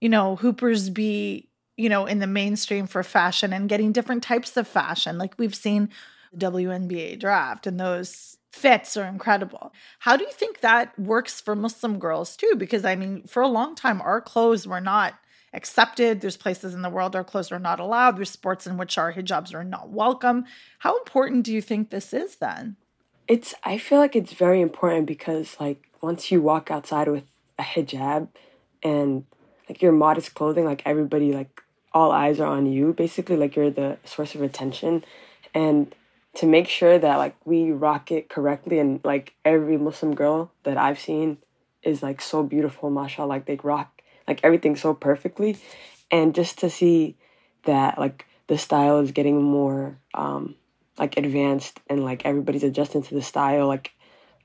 you 0.05 0.11
know, 0.11 0.37
hoopers 0.37 0.91
be, 0.91 1.49
you 1.79 1.89
know, 1.89 2.05
in 2.05 2.19
the 2.19 2.27
mainstream 2.27 2.87
for 2.87 3.03
fashion 3.03 3.55
and 3.55 3.71
getting 3.71 3.91
different 3.91 4.23
types 4.23 4.55
of 4.59 4.69
fashion. 4.69 5.17
Like 5.17 5.33
we've 5.39 5.55
seen 5.55 5.89
the 6.31 6.51
WNBA 6.51 7.19
draft 7.19 7.67
and 7.67 7.81
those 7.81 8.37
fits 8.53 8.99
are 8.99 9.07
incredible. 9.07 9.73
How 10.01 10.19
do 10.19 10.25
you 10.25 10.31
think 10.31 10.61
that 10.61 10.97
works 10.99 11.41
for 11.41 11.57
Muslim 11.57 11.99
girls 11.99 12.37
too? 12.37 12.53
Because 12.59 12.85
I 12.85 12.97
mean, 12.97 13.23
for 13.23 13.43
a 13.43 13.49
long 13.49 13.75
time, 13.75 14.03
our 14.03 14.21
clothes 14.21 14.67
were 14.67 14.79
not 14.79 15.15
accepted. 15.55 16.21
There's 16.21 16.37
places 16.37 16.75
in 16.75 16.83
the 16.83 16.91
world 16.91 17.17
our 17.17 17.25
clothes 17.25 17.51
are 17.51 17.59
not 17.59 17.81
allowed. 17.81 18.19
There's 18.19 18.31
sports 18.31 18.67
in 18.67 18.77
which 18.77 18.99
our 18.99 19.15
hijabs 19.15 19.55
are 19.55 19.65
not 19.65 19.89
welcome. 19.89 20.45
How 20.81 20.99
important 20.99 21.47
do 21.47 21.53
you 21.55 21.63
think 21.63 21.89
this 21.89 22.13
is 22.13 22.37
then? 22.37 22.77
It's 23.27 23.55
I 23.65 23.79
feel 23.79 24.01
like 24.01 24.17
it's 24.17 24.35
very 24.35 24.61
important 24.61 25.07
because 25.07 25.57
like 25.59 25.89
once 26.03 26.31
you 26.31 26.43
walk 26.43 26.71
outside 26.71 27.09
with 27.09 27.25
a 27.59 27.63
hijab 27.63 28.29
and 28.83 29.25
like 29.69 29.83
your 29.83 29.93
modest 29.93 30.35
clothing, 30.35 30.65
like 30.65 30.83
everybody 30.85 31.33
like 31.33 31.63
all 31.93 32.11
eyes 32.11 32.41
are 32.41 32.47
on 32.47 32.67
you 32.67 32.93
basically 32.93 33.37
like 33.37 33.57
you're 33.57 33.71
the 33.71 33.99
source 34.05 34.35
of 34.35 34.43
attention. 34.43 35.05
And 35.55 35.95
to 36.37 36.47
make 36.47 36.69
sure 36.69 36.99
that 36.99 37.17
like 37.17 37.37
we 37.45 37.71
rock 37.71 38.11
it 38.11 38.29
correctly 38.29 38.81
and 38.81 39.01
like 39.05 39.35
every 39.45 39.77
muslim 39.77 40.17
girl 40.17 40.51
that 40.65 40.77
i've 40.77 40.99
seen 40.99 41.39
is 41.85 42.03
like 42.03 42.21
so 42.21 42.43
beautiful 42.43 42.91
mashallah 42.91 43.29
like 43.29 43.47
they 43.47 43.55
rock 43.63 43.95
like 44.27 44.41
everything 44.43 44.77
so 44.77 44.95
perfectly. 44.95 45.59
And 46.11 46.35
just 46.35 46.59
to 46.59 46.71
see 46.71 47.17
that 47.65 47.99
like 47.99 48.27
the 48.47 48.59
style 48.59 49.01
is 49.01 49.13
getting 49.13 49.43
more 49.43 49.99
um 50.13 50.55
like 50.99 51.17
advanced 51.17 51.81
and 51.89 52.05
like 52.05 52.25
everybody's 52.25 52.63
adjusting 52.63 53.03
to 53.03 53.15
the 53.15 53.23
style 53.23 53.67
like 53.67 53.93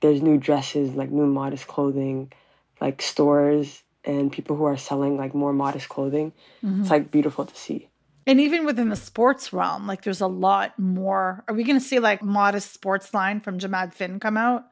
there's 0.00 0.22
new 0.22 0.38
dresses 0.38 0.94
like 0.94 1.10
new 1.10 1.26
modest 1.26 1.66
clothing 1.66 2.32
like 2.80 3.02
stores 3.02 3.82
and 4.04 4.32
people 4.32 4.56
who 4.56 4.64
are 4.64 4.76
selling 4.76 5.16
like 5.16 5.34
more 5.34 5.52
modest 5.52 5.88
clothing 5.88 6.32
mm-hmm. 6.64 6.82
it's 6.82 6.90
like 6.90 7.10
beautiful 7.10 7.44
to 7.44 7.56
see 7.56 7.88
and 8.26 8.40
even 8.40 8.64
within 8.64 8.88
the 8.88 8.96
sports 8.96 9.52
realm 9.52 9.86
like 9.86 10.02
there's 10.02 10.20
a 10.20 10.26
lot 10.26 10.78
more 10.78 11.44
are 11.48 11.54
we 11.54 11.64
going 11.64 11.78
to 11.78 11.84
see 11.84 11.98
like 11.98 12.22
modest 12.22 12.72
sports 12.72 13.12
line 13.12 13.40
from 13.40 13.58
Jamad 13.58 13.94
Fiin 13.94 14.20
come 14.20 14.36
out 14.36 14.64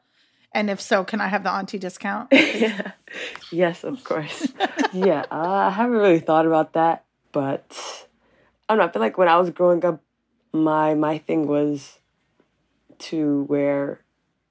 and 0.52 0.70
if 0.70 0.80
so, 0.80 1.04
can 1.04 1.20
I 1.20 1.28
have 1.28 1.42
the 1.42 1.50
auntie 1.50 1.78
discount? 1.78 2.28
yeah. 2.32 2.92
Yes, 3.52 3.84
of 3.84 4.02
course. 4.02 4.48
yeah, 4.92 5.24
uh, 5.30 5.68
I 5.68 5.70
haven't 5.70 5.96
really 5.96 6.20
thought 6.20 6.46
about 6.46 6.72
that, 6.72 7.04
but 7.32 8.06
I 8.68 8.74
don't 8.74 8.78
know. 8.78 8.88
I 8.88 8.92
feel 8.92 9.00
like 9.00 9.18
when 9.18 9.28
I 9.28 9.36
was 9.36 9.50
growing 9.50 9.84
up, 9.84 10.02
my 10.52 10.94
my 10.94 11.18
thing 11.18 11.46
was 11.46 11.98
to 12.98 13.42
wear 13.48 14.00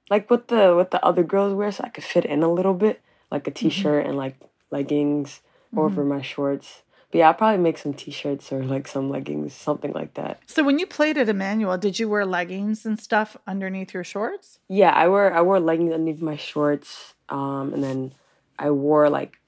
like 0.08 0.30
what 0.30 0.48
the 0.48 0.74
what 0.74 0.92
the 0.92 1.04
other 1.04 1.24
girls 1.24 1.52
wear, 1.54 1.72
so 1.72 1.84
I 1.84 1.88
could 1.88 2.04
fit 2.04 2.24
in 2.24 2.42
a 2.42 2.50
little 2.50 2.74
bit, 2.74 3.00
like 3.30 3.46
a 3.48 3.50
mm-hmm. 3.50 3.68
t-shirt 3.68 4.02
mm-hmm. 4.02 4.10
and 4.10 4.18
like 4.18 4.40
leggings 4.70 5.40
mm-hmm. 5.68 5.78
over 5.78 6.04
my 6.04 6.22
shorts. 6.22 6.82
But 7.10 7.18
yeah, 7.18 7.28
I'll 7.28 7.34
probably 7.34 7.62
make 7.62 7.78
some 7.78 7.94
t-shirts 7.94 8.52
or 8.52 8.62
like 8.62 8.86
some 8.86 9.08
leggings, 9.08 9.54
something 9.54 9.92
like 9.92 10.14
that. 10.14 10.40
So 10.46 10.62
when 10.62 10.78
you 10.78 10.86
played 10.86 11.16
at 11.16 11.28
Emmanuel, 11.28 11.78
did 11.78 11.98
you 11.98 12.08
wear 12.08 12.26
leggings 12.26 12.84
and 12.84 13.00
stuff 13.00 13.36
underneath 13.46 13.94
your 13.94 14.04
shorts? 14.04 14.58
Yeah, 14.68 14.90
I 14.90 15.08
wore 15.08 15.32
I 15.32 15.40
wore 15.40 15.58
leggings 15.58 15.92
underneath 15.92 16.20
my 16.20 16.36
shorts, 16.36 17.14
um, 17.30 17.72
and 17.72 17.82
then 17.82 18.12
I 18.58 18.70
wore 18.70 19.08
like 19.08 19.38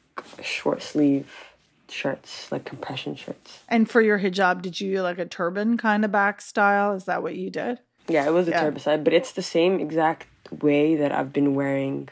short 0.43 0.83
sleeve 0.83 1.29
shirts, 1.89 2.51
like 2.51 2.65
compression 2.65 3.15
shirts. 3.15 3.61
And 3.69 3.91
for 3.91 4.01
your 4.01 4.21
hijab, 4.21 4.63
did 4.63 4.81
you 4.81 5.03
like 5.03 5.19
a 5.19 5.27
turban 5.27 5.77
kind 5.77 6.05
of 6.05 6.13
back 6.13 6.41
style? 6.41 6.95
Is 6.95 7.05
that 7.05 7.23
what 7.23 7.37
you 7.37 7.51
did? 7.51 7.81
Yeah, 8.09 8.27
it 8.27 8.33
was 8.33 8.49
a 8.49 8.53
yeah. 8.53 8.63
turban 8.63 8.81
side, 8.81 9.05
but 9.05 9.13
it's 9.13 9.33
the 9.33 9.43
same 9.43 9.81
exact 9.81 10.27
way 10.63 10.97
that 10.97 11.13
I've 11.13 11.33
been 11.33 11.55
wearing 11.55 12.09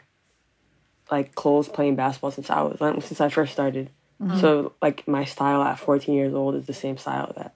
like 1.11 1.35
clothes 1.35 1.67
playing 1.67 1.95
basketball 1.95 2.31
since 2.31 2.49
I 2.49 2.61
was 2.61 2.79
since 3.05 3.21
I 3.21 3.29
first 3.29 3.53
started. 3.53 3.89
Mm-hmm. 4.21 4.39
So 4.39 4.73
like 4.81 5.07
my 5.07 5.25
style 5.25 5.61
at 5.63 5.79
14 5.79 6.13
years 6.13 6.33
old 6.33 6.55
is 6.55 6.65
the 6.65 6.73
same 6.73 6.97
style 6.97 7.33
that 7.37 7.55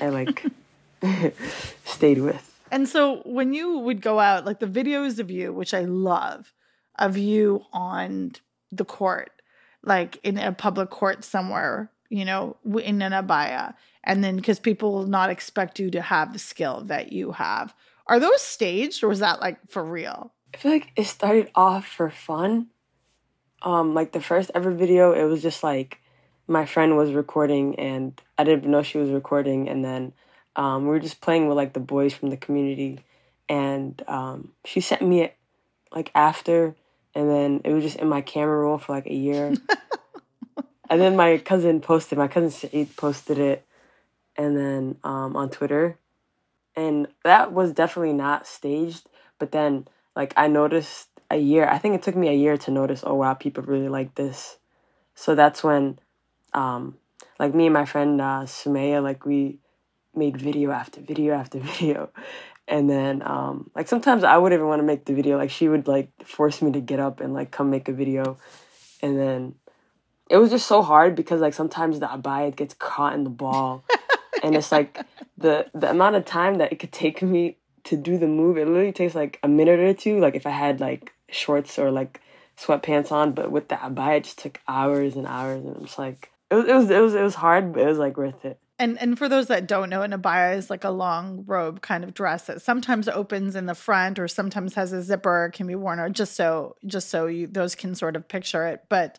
I 0.00 0.08
like 0.08 0.44
stayed 1.84 2.18
with. 2.18 2.46
And 2.70 2.88
so 2.88 3.22
when 3.24 3.52
you 3.52 3.78
would 3.78 4.00
go 4.00 4.20
out, 4.20 4.44
like 4.44 4.60
the 4.60 4.66
videos 4.66 5.18
of 5.18 5.30
you, 5.30 5.52
which 5.52 5.74
I 5.74 5.80
love, 5.80 6.52
of 6.98 7.16
you 7.16 7.64
on 7.72 8.32
the 8.70 8.84
court, 8.84 9.30
like 9.82 10.18
in 10.22 10.38
a 10.38 10.52
public 10.52 10.90
court 10.90 11.24
somewhere, 11.24 11.90
you 12.08 12.24
know, 12.24 12.56
in 12.82 13.02
an 13.02 13.12
abaya, 13.12 13.74
and 14.04 14.22
then 14.22 14.36
because 14.36 14.58
people 14.58 14.92
will 14.92 15.06
not 15.06 15.30
expect 15.30 15.78
you 15.78 15.90
to 15.90 16.00
have 16.00 16.32
the 16.32 16.38
skill 16.38 16.82
that 16.86 17.12
you 17.12 17.32
have. 17.32 17.74
Are 18.06 18.18
those 18.18 18.40
staged 18.40 19.02
or 19.02 19.08
was 19.08 19.20
that 19.20 19.40
like 19.40 19.58
for 19.68 19.84
real? 19.84 20.32
I 20.54 20.56
feel 20.56 20.72
like 20.72 20.90
it 20.96 21.06
started 21.06 21.50
off 21.54 21.86
for 21.86 22.10
fun. 22.10 22.68
Um, 23.62 23.94
like 23.94 24.12
the 24.12 24.20
first 24.20 24.50
ever 24.54 24.70
video, 24.70 25.12
it 25.12 25.24
was 25.24 25.42
just 25.42 25.62
like 25.62 26.00
my 26.48 26.66
friend 26.66 26.96
was 26.96 27.12
recording 27.12 27.78
and 27.78 28.20
I 28.36 28.44
didn't 28.44 28.70
know 28.70 28.82
she 28.82 28.98
was 28.98 29.10
recording 29.10 29.68
and 29.68 29.84
then 29.84 30.12
um, 30.56 30.82
we 30.82 30.88
were 30.88 30.98
just 30.98 31.20
playing 31.20 31.46
with 31.46 31.56
like 31.56 31.74
the 31.74 31.80
boys 31.80 32.12
from 32.12 32.30
the 32.30 32.36
community 32.36 33.04
and 33.48 34.02
um, 34.08 34.52
she 34.64 34.80
sent 34.80 35.02
me 35.02 35.22
it 35.22 35.36
like 35.92 36.10
after 36.14 36.74
and 37.14 37.28
then 37.30 37.60
it 37.64 37.72
was 37.72 37.84
just 37.84 37.96
in 37.96 38.08
my 38.08 38.20
camera 38.20 38.58
roll 38.58 38.78
for 38.78 38.92
like 38.92 39.06
a 39.06 39.14
year. 39.14 39.54
and 40.90 41.00
then 41.00 41.16
my 41.16 41.38
cousin 41.38 41.80
posted 41.80 42.18
my 42.18 42.28
cousin 42.28 42.50
Saeed 42.50 42.96
posted 42.96 43.38
it 43.38 43.66
and 44.36 44.56
then 44.56 44.96
um, 45.04 45.36
on 45.36 45.50
Twitter. 45.50 45.98
And 46.76 47.08
that 47.24 47.52
was 47.52 47.72
definitely 47.72 48.12
not 48.12 48.46
staged, 48.46 49.08
but 49.38 49.52
then 49.52 49.86
like 50.16 50.32
I 50.36 50.48
noticed 50.48 51.09
a 51.30 51.38
year, 51.38 51.66
I 51.68 51.78
think 51.78 51.94
it 51.94 52.02
took 52.02 52.16
me 52.16 52.28
a 52.28 52.34
year 52.34 52.56
to 52.58 52.70
notice, 52.70 53.02
oh 53.06 53.14
wow, 53.14 53.34
people 53.34 53.62
really 53.62 53.88
like 53.88 54.14
this. 54.14 54.58
So 55.14 55.34
that's 55.34 55.62
when 55.62 55.98
um, 56.52 56.96
like 57.38 57.54
me 57.54 57.66
and 57.66 57.74
my 57.74 57.84
friend 57.84 58.20
uh, 58.20 58.42
Sumaya, 58.44 59.02
like 59.02 59.24
we 59.24 59.58
made 60.14 60.36
video 60.36 60.70
after 60.70 61.00
video 61.00 61.34
after 61.34 61.58
video. 61.60 62.10
And 62.66 62.88
then, 62.88 63.22
um, 63.24 63.70
like 63.74 63.88
sometimes 63.88 64.22
I 64.22 64.36
wouldn't 64.36 64.58
even 64.58 64.68
want 64.68 64.80
to 64.80 64.86
make 64.86 65.04
the 65.04 65.14
video. 65.14 65.36
Like 65.36 65.50
she 65.50 65.68
would 65.68 65.88
like 65.88 66.10
force 66.24 66.62
me 66.62 66.72
to 66.72 66.80
get 66.80 67.00
up 67.00 67.20
and 67.20 67.34
like 67.34 67.50
come 67.50 67.70
make 67.70 67.88
a 67.88 67.92
video. 67.92 68.38
And 69.02 69.18
then 69.18 69.54
it 70.28 70.36
was 70.36 70.50
just 70.50 70.66
so 70.66 70.82
hard 70.82 71.16
because 71.16 71.40
like 71.40 71.54
sometimes 71.54 71.98
the 71.98 72.06
abaya 72.06 72.54
gets 72.54 72.74
caught 72.74 73.14
in 73.14 73.24
the 73.24 73.30
ball, 73.30 73.84
and 74.42 74.54
it's 74.54 74.70
like 74.70 75.04
the 75.36 75.66
the 75.74 75.90
amount 75.90 76.16
of 76.16 76.24
time 76.24 76.58
that 76.58 76.72
it 76.72 76.78
could 76.78 76.92
take 76.92 77.22
me 77.22 77.56
to 77.84 77.96
do 77.96 78.18
the 78.18 78.28
move. 78.28 78.56
It 78.56 78.68
literally 78.68 78.92
takes 78.92 79.14
like 79.14 79.40
a 79.42 79.48
minute 79.48 79.80
or 79.80 79.92
two. 79.92 80.20
Like 80.20 80.36
if 80.36 80.46
I 80.46 80.50
had 80.50 80.80
like 80.80 81.12
shorts 81.30 81.78
or 81.78 81.90
like 81.90 82.20
sweatpants 82.58 83.10
on, 83.12 83.32
but 83.32 83.50
with 83.50 83.68
the 83.68 83.76
abaya, 83.76 84.18
it 84.18 84.24
just 84.24 84.38
took 84.38 84.60
hours 84.68 85.16
and 85.16 85.26
hours, 85.26 85.64
and 85.64 85.76
it's 85.82 85.98
like 85.98 86.30
it 86.50 86.54
was, 86.54 86.66
it 86.66 86.74
was 86.74 86.90
it 86.90 87.00
was 87.00 87.14
it 87.14 87.22
was 87.22 87.34
hard, 87.34 87.72
but 87.72 87.82
it 87.82 87.86
was 87.86 87.98
like 87.98 88.16
worth 88.16 88.44
it. 88.44 88.58
And 88.78 88.98
and 88.98 89.18
for 89.18 89.28
those 89.28 89.48
that 89.48 89.66
don't 89.68 89.90
know, 89.90 90.00
an 90.02 90.12
abaya 90.12 90.56
is 90.56 90.70
like 90.70 90.84
a 90.84 90.90
long 90.90 91.44
robe 91.46 91.82
kind 91.82 92.02
of 92.02 92.14
dress 92.14 92.46
that 92.46 92.62
sometimes 92.62 93.08
opens 93.08 93.54
in 93.54 93.66
the 93.66 93.74
front 93.74 94.18
or 94.18 94.26
sometimes 94.26 94.74
has 94.74 94.92
a 94.92 95.02
zipper, 95.02 95.50
can 95.52 95.66
be 95.66 95.74
worn 95.74 96.00
or 96.00 96.08
just 96.08 96.34
so 96.34 96.76
just 96.86 97.10
so 97.10 97.26
you 97.26 97.46
those 97.46 97.74
can 97.74 97.94
sort 97.94 98.16
of 98.16 98.26
picture 98.26 98.66
it. 98.66 98.84
But 98.88 99.18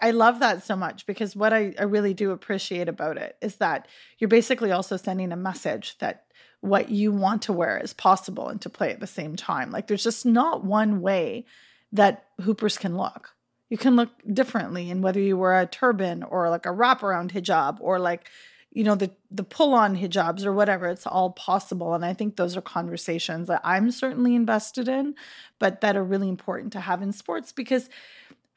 I 0.00 0.12
love 0.12 0.38
that 0.40 0.64
so 0.64 0.76
much 0.76 1.06
because 1.06 1.36
what 1.36 1.52
I, 1.52 1.74
I 1.78 1.82
really 1.82 2.14
do 2.14 2.30
appreciate 2.30 2.88
about 2.88 3.18
it 3.18 3.36
is 3.42 3.56
that 3.56 3.88
you're 4.18 4.28
basically 4.28 4.70
also 4.70 4.96
sending 4.96 5.32
a 5.32 5.36
message 5.36 5.98
that 5.98 6.24
what 6.60 6.90
you 6.90 7.12
want 7.12 7.42
to 7.42 7.52
wear 7.52 7.78
is 7.78 7.92
possible 7.92 8.48
and 8.48 8.60
to 8.60 8.70
play 8.70 8.90
at 8.90 9.00
the 9.00 9.06
same 9.06 9.36
time. 9.36 9.70
Like 9.70 9.86
there's 9.86 10.04
just 10.04 10.26
not 10.26 10.64
one 10.64 11.00
way 11.00 11.46
that 11.92 12.24
hoopers 12.40 12.78
can 12.78 12.96
look. 12.96 13.34
You 13.68 13.78
can 13.78 13.96
look 13.96 14.10
differently 14.30 14.90
in 14.90 15.00
whether 15.00 15.20
you 15.20 15.36
wear 15.36 15.60
a 15.60 15.66
turban 15.66 16.22
or 16.22 16.50
like 16.50 16.66
a 16.66 16.70
wraparound 16.70 17.30
hijab 17.30 17.78
or 17.80 17.98
like 17.98 18.28
you 18.72 18.84
know 18.84 18.94
the 18.94 19.10
the 19.30 19.42
pull 19.42 19.74
on 19.74 19.96
hijabs 19.96 20.44
or 20.44 20.52
whatever. 20.52 20.88
It's 20.88 21.06
all 21.06 21.30
possible 21.30 21.94
and 21.94 22.04
i 22.04 22.12
think 22.12 22.36
those 22.36 22.56
are 22.56 22.62
conversations 22.62 23.48
that 23.48 23.60
i'm 23.64 23.90
certainly 23.90 24.34
invested 24.34 24.88
in 24.88 25.14
but 25.58 25.80
that 25.80 25.96
are 25.96 26.04
really 26.04 26.28
important 26.28 26.72
to 26.74 26.80
have 26.80 27.02
in 27.02 27.12
sports 27.12 27.52
because 27.52 27.88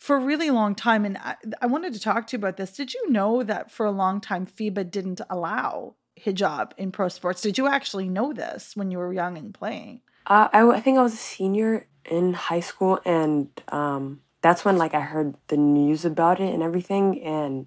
for 0.04 0.18
a 0.18 0.20
really 0.20 0.50
long 0.50 0.76
time 0.76 1.06
and 1.06 1.18
I, 1.18 1.38
I 1.62 1.68
wanted 1.68 1.94
to 1.94 2.00
talk 2.02 2.28
to 2.28 2.36
you 2.36 2.40
about 2.40 2.58
this. 2.58 2.74
Did 2.74 2.94
you 2.94 3.10
know 3.10 3.42
that 3.42 3.72
for 3.72 3.86
a 3.86 3.92
long 3.92 4.20
time 4.20 4.46
fiba 4.46 4.92
didn't 4.92 5.22
allow 5.30 5.96
hijab 6.26 6.72
in 6.78 6.92
pro 6.92 7.10
sports. 7.10 7.42
Did 7.42 7.58
you 7.58 7.68
actually 7.68 8.10
know 8.10 8.34
this 8.34 8.76
when 8.76 8.92
you 8.92 8.98
were 8.98 9.14
young 9.14 9.38
and 9.38 9.54
playing? 9.54 10.02
Uh, 10.26 10.48
I, 10.54 10.68
I 10.70 10.80
think 10.80 10.98
i 10.98 11.04
was 11.04 11.14
a 11.14 11.18
senior 11.18 11.86
in 12.06 12.34
high 12.34 12.60
school 12.60 13.00
and 13.06 13.48
um 13.70 14.22
that's 14.44 14.66
when 14.66 14.78
like 14.78 14.94
I 14.94 15.00
heard 15.00 15.36
the 15.48 15.58
news 15.58 16.06
about 16.06 16.40
it 16.40 16.54
and 16.54 16.62
everything. 16.62 17.24
And 17.24 17.66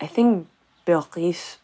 I 0.00 0.06
think 0.06 0.48
Bilqis 0.86 1.58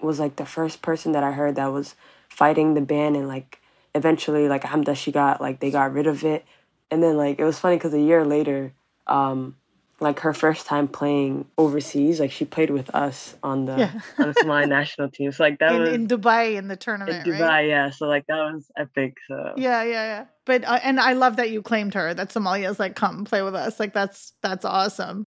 was 0.00 0.18
like 0.18 0.36
the 0.36 0.44
first 0.44 0.82
person 0.82 1.12
that 1.12 1.22
I 1.22 1.30
heard 1.30 1.54
that 1.54 1.72
was 1.72 1.94
fighting 2.28 2.74
the 2.74 2.80
ban 2.80 3.14
and 3.14 3.28
like 3.28 3.60
eventually 3.94 4.48
like 4.48 4.64
Hamda 4.64 4.94
she 4.94 5.12
got 5.12 5.40
like 5.40 5.60
they 5.60 5.70
got 5.70 5.92
rid 5.92 6.08
of 6.08 6.24
it. 6.24 6.44
And 6.90 7.00
then 7.00 7.16
like 7.16 7.38
it 7.38 7.44
was 7.44 7.60
funny 7.60 7.76
because 7.76 7.94
a 7.94 8.00
year 8.00 8.24
later 8.24 8.72
um 9.06 9.54
like 9.98 10.20
her 10.20 10.32
first 10.32 10.66
time 10.66 10.88
playing 10.88 11.46
overseas. 11.56 12.20
Like 12.20 12.30
she 12.30 12.44
played 12.44 12.70
with 12.70 12.94
us 12.94 13.34
on 13.42 13.64
the 13.64 13.76
yeah. 13.76 14.00
on 14.18 14.28
the 14.28 14.34
Somali 14.34 14.66
national 14.66 15.10
team. 15.10 15.32
So 15.32 15.42
like 15.42 15.58
that 15.60 15.72
in, 15.72 15.80
was 15.80 15.90
in 15.90 16.06
Dubai 16.08 16.56
in 16.56 16.68
the 16.68 16.76
tournament. 16.76 17.26
In 17.26 17.32
Dubai, 17.32 17.40
right? 17.40 17.68
yeah. 17.68 17.90
So 17.90 18.06
like 18.06 18.26
that 18.26 18.36
was 18.36 18.70
epic. 18.76 19.16
So 19.28 19.54
yeah, 19.56 19.82
yeah, 19.82 19.92
yeah. 19.92 20.24
But 20.44 20.64
uh, 20.64 20.80
and 20.82 21.00
I 21.00 21.14
love 21.14 21.36
that 21.36 21.50
you 21.50 21.62
claimed 21.62 21.94
her. 21.94 22.12
That 22.12 22.28
Somalia's 22.28 22.78
like 22.78 22.94
come 22.94 23.24
play 23.24 23.42
with 23.42 23.54
us. 23.54 23.80
Like 23.80 23.94
that's 23.94 24.32
that's 24.42 24.64
awesome. 24.64 25.24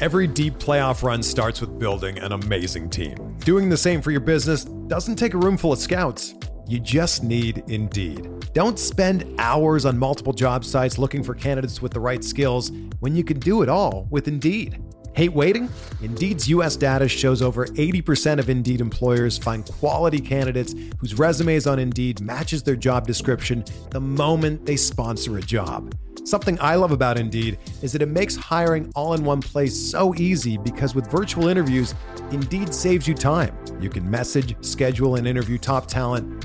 Every 0.00 0.28
deep 0.28 0.54
playoff 0.58 1.02
run 1.02 1.24
starts 1.24 1.60
with 1.60 1.76
building 1.76 2.18
an 2.20 2.30
amazing 2.30 2.88
team. 2.88 3.36
Doing 3.40 3.68
the 3.68 3.76
same 3.76 4.00
for 4.00 4.12
your 4.12 4.20
business 4.20 4.62
doesn't 4.64 5.16
take 5.16 5.34
a 5.34 5.38
room 5.38 5.56
full 5.56 5.72
of 5.72 5.80
scouts. 5.80 6.34
You 6.68 6.78
just 6.78 7.24
need 7.24 7.64
Indeed. 7.68 8.28
Don't 8.52 8.78
spend 8.78 9.24
hours 9.38 9.86
on 9.86 9.96
multiple 9.96 10.34
job 10.34 10.66
sites 10.66 10.98
looking 10.98 11.22
for 11.22 11.34
candidates 11.34 11.80
with 11.80 11.92
the 11.92 12.00
right 12.00 12.22
skills 12.22 12.70
when 13.00 13.16
you 13.16 13.24
can 13.24 13.38
do 13.38 13.62
it 13.62 13.70
all 13.70 14.06
with 14.10 14.28
Indeed. 14.28 14.78
Hate 15.14 15.32
waiting? 15.32 15.70
Indeed's 16.02 16.46
US 16.50 16.76
data 16.76 17.08
shows 17.08 17.40
over 17.40 17.64
80% 17.68 18.38
of 18.38 18.50
Indeed 18.50 18.82
employers 18.82 19.38
find 19.38 19.64
quality 19.64 20.20
candidates 20.20 20.74
whose 20.98 21.18
resumes 21.18 21.66
on 21.66 21.78
Indeed 21.78 22.20
matches 22.20 22.62
their 22.62 22.76
job 22.76 23.06
description 23.06 23.64
the 23.88 24.00
moment 24.00 24.66
they 24.66 24.76
sponsor 24.76 25.38
a 25.38 25.40
job. 25.40 25.94
Something 26.24 26.58
I 26.60 26.74
love 26.74 26.92
about 26.92 27.18
Indeed 27.18 27.58
is 27.80 27.92
that 27.92 28.02
it 28.02 28.10
makes 28.10 28.36
hiring 28.36 28.92
all 28.94 29.14
in 29.14 29.24
one 29.24 29.40
place 29.40 29.74
so 29.74 30.14
easy 30.16 30.58
because 30.58 30.94
with 30.94 31.10
virtual 31.10 31.48
interviews, 31.48 31.94
Indeed 32.30 32.74
saves 32.74 33.08
you 33.08 33.14
time. 33.14 33.56
You 33.80 33.88
can 33.88 34.08
message, 34.08 34.54
schedule, 34.60 35.16
and 35.16 35.26
interview 35.26 35.56
top 35.56 35.86
talent 35.86 36.44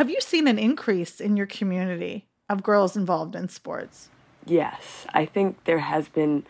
Have 0.00 0.08
you 0.08 0.22
seen 0.22 0.48
an 0.48 0.58
increase 0.58 1.20
in 1.20 1.36
your 1.36 1.44
community 1.44 2.24
of 2.48 2.62
girls 2.62 2.96
involved 2.96 3.36
in 3.36 3.50
sports? 3.50 4.08
Yes, 4.46 5.04
I 5.12 5.26
think 5.26 5.64
there 5.64 5.80
has 5.80 6.08
been 6.08 6.46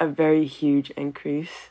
a 0.00 0.08
very 0.08 0.44
huge 0.44 0.90
increase. 0.90 1.68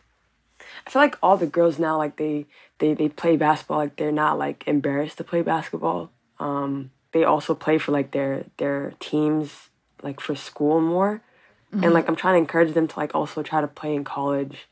I 0.85 0.89
feel 0.89 1.01
like 1.01 1.17
all 1.21 1.35
the 1.35 1.45
girls 1.45 1.79
now 1.79 1.97
like 1.97 2.15
they 2.15 2.45
they 2.77 2.93
they 2.93 3.09
play 3.09 3.35
basketball 3.35 3.79
like 3.79 3.97
they're 3.97 4.09
not 4.09 4.39
like 4.39 4.63
embarrassed 4.67 5.17
to 5.17 5.25
play 5.25 5.41
basketball. 5.41 6.11
Um, 6.39 6.91
they 7.11 7.25
also 7.25 7.53
play 7.53 7.77
for 7.77 7.91
like 7.91 8.11
their 8.11 8.45
their 8.55 8.93
teams 9.01 9.67
like 10.01 10.21
for 10.21 10.33
school 10.33 10.79
more. 10.79 11.21
Mm-hmm. 11.73 11.83
And 11.83 11.93
like 11.93 12.07
I'm 12.07 12.15
trying 12.15 12.35
to 12.35 12.39
encourage 12.39 12.73
them 12.73 12.87
to 12.87 12.97
like 12.97 13.13
also 13.13 13.43
try 13.43 13.59
to 13.59 13.67
play 13.67 13.93
in 13.93 14.05
college. 14.05 14.69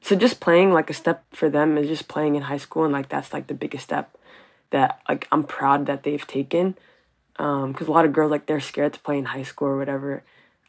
So 0.00 0.16
just 0.16 0.40
playing 0.40 0.72
like 0.72 0.88
a 0.88 0.94
step 0.94 1.26
for 1.34 1.50
them 1.50 1.76
is 1.76 1.86
just 1.86 2.08
playing 2.08 2.34
in 2.34 2.44
high 2.44 2.56
school 2.56 2.84
and 2.84 2.94
like 2.94 3.10
that's 3.10 3.34
like 3.34 3.48
the 3.48 3.52
biggest 3.52 3.84
step 3.84 4.16
that 4.70 5.00
like 5.08 5.26
I'm 5.32 5.44
proud 5.44 5.86
that 5.86 6.02
they've 6.02 6.26
taken. 6.26 6.76
Um, 7.36 7.72
cuz 7.74 7.88
a 7.88 7.92
lot 7.92 8.04
of 8.04 8.12
girls 8.12 8.30
like 8.30 8.46
they're 8.46 8.60
scared 8.60 8.94
to 8.94 9.00
play 9.00 9.18
in 9.18 9.26
high 9.26 9.44
school 9.44 9.68
or 9.68 9.78
whatever. 9.78 10.22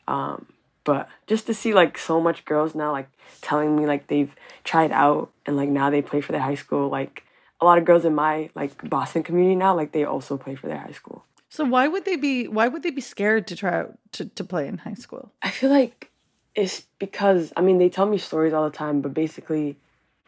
Um, 0.07 0.47
but 0.83 1.07
just 1.27 1.45
to 1.47 1.53
see 1.53 1.73
like 1.73 1.97
so 1.97 2.19
much 2.19 2.45
girls 2.45 2.73
now 2.75 2.91
like 2.91 3.09
telling 3.41 3.75
me 3.75 3.85
like 3.85 4.07
they've 4.07 4.33
tried 4.63 4.91
out 4.91 5.31
and 5.45 5.55
like 5.55 5.69
now 5.69 5.89
they 5.89 6.01
play 6.01 6.21
for 6.21 6.31
their 6.31 6.41
high 6.41 6.55
school 6.55 6.89
like 6.89 7.23
a 7.61 7.65
lot 7.65 7.77
of 7.77 7.85
girls 7.85 8.05
in 8.05 8.15
my 8.15 8.49
like 8.55 8.89
Boston 8.89 9.23
community 9.23 9.55
now 9.55 9.75
like 9.75 9.91
they 9.91 10.03
also 10.03 10.37
play 10.37 10.55
for 10.55 10.67
their 10.67 10.77
high 10.79 10.91
school. 10.91 11.25
So 11.49 11.65
why 11.65 11.87
would 11.87 12.05
they 12.05 12.15
be 12.15 12.47
why 12.47 12.67
would 12.67 12.83
they 12.83 12.91
be 12.91 13.01
scared 13.01 13.47
to 13.47 13.55
try 13.55 13.79
out 13.79 13.97
to, 14.13 14.25
to 14.25 14.43
play 14.43 14.67
in 14.67 14.79
high 14.79 14.93
school? 14.93 15.31
I 15.41 15.49
feel 15.49 15.69
like 15.69 16.11
it's 16.55 16.83
because 16.99 17.51
I 17.57 17.61
mean 17.61 17.77
they 17.77 17.89
tell 17.89 18.05
me 18.05 18.17
stories 18.17 18.53
all 18.53 18.69
the 18.69 18.75
time, 18.75 19.01
but 19.01 19.13
basically 19.13 19.77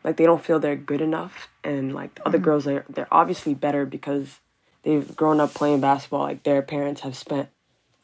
like 0.03 0.17
they 0.17 0.25
don't 0.25 0.43
feel 0.43 0.59
they're 0.59 0.75
good 0.75 1.01
enough 1.01 1.49
and 1.63 1.93
like 1.93 2.15
the 2.15 2.27
other 2.27 2.37
mm-hmm. 2.37 2.45
girls 2.45 2.67
are 2.67 2.85
they're 2.89 3.07
obviously 3.11 3.53
better 3.53 3.85
because 3.85 4.39
they've 4.83 5.15
grown 5.15 5.39
up 5.39 5.53
playing 5.53 5.81
basketball 5.81 6.21
like 6.21 6.43
their 6.43 6.61
parents 6.61 7.01
have 7.01 7.15
spent 7.15 7.49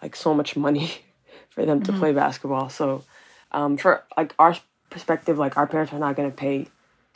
like 0.01 0.15
so 0.15 0.33
much 0.33 0.55
money 0.55 0.91
for 1.49 1.65
them 1.65 1.81
mm-hmm. 1.81 1.93
to 1.93 1.99
play 1.99 2.13
basketball 2.13 2.69
so 2.69 3.03
um, 3.51 3.77
for 3.77 4.03
like 4.15 4.33
our 4.37 4.55
perspective 4.89 5.37
like 5.37 5.57
our 5.57 5.67
parents 5.67 5.93
are 5.93 5.99
not 5.99 6.15
going 6.15 6.29
to 6.29 6.35
pay 6.35 6.67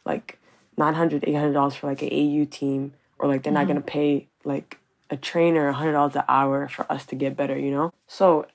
like 0.05 0.39
900 0.77 1.23
800 1.27 1.53
dollars 1.53 1.75
for 1.75 1.87
like 1.87 2.01
an 2.01 2.09
au 2.11 2.45
team 2.45 2.93
or 3.19 3.27
like 3.27 3.43
they're 3.43 3.51
mm-hmm. 3.51 3.59
not 3.61 3.67
going 3.67 3.81
to 3.81 3.81
pay 3.81 4.27
like 4.43 4.77
a 5.09 5.17
trainer 5.17 5.67
a 5.67 5.73
hundred 5.73 5.93
dollars 5.93 6.15
an 6.15 6.23
hour 6.27 6.67
for 6.67 6.89
us 6.91 7.05
to 7.05 7.15
get 7.15 7.35
better 7.35 7.57
you 7.57 7.71
know 7.71 7.93
so 8.07 8.45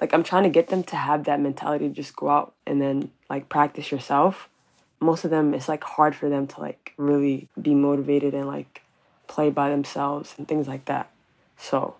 like 0.00 0.12
i'm 0.12 0.22
trying 0.22 0.42
to 0.42 0.48
get 0.48 0.68
them 0.68 0.82
to 0.82 0.96
have 0.96 1.24
that 1.24 1.40
mentality 1.40 1.88
to 1.88 1.94
just 1.94 2.16
go 2.16 2.28
out 2.28 2.54
and 2.66 2.80
then 2.80 3.10
like 3.30 3.48
practice 3.48 3.90
yourself 3.92 4.48
most 5.00 5.24
of 5.24 5.30
them 5.30 5.54
it's 5.54 5.68
like 5.68 5.84
hard 5.84 6.14
for 6.14 6.28
them 6.28 6.46
to 6.46 6.60
like 6.60 6.92
really 6.96 7.48
be 7.60 7.74
motivated 7.74 8.34
and 8.34 8.46
like 8.46 8.82
play 9.26 9.50
by 9.50 9.70
themselves 9.70 10.34
and 10.38 10.46
things 10.48 10.66
like 10.68 10.84
that. 10.86 11.10
So 11.56 11.96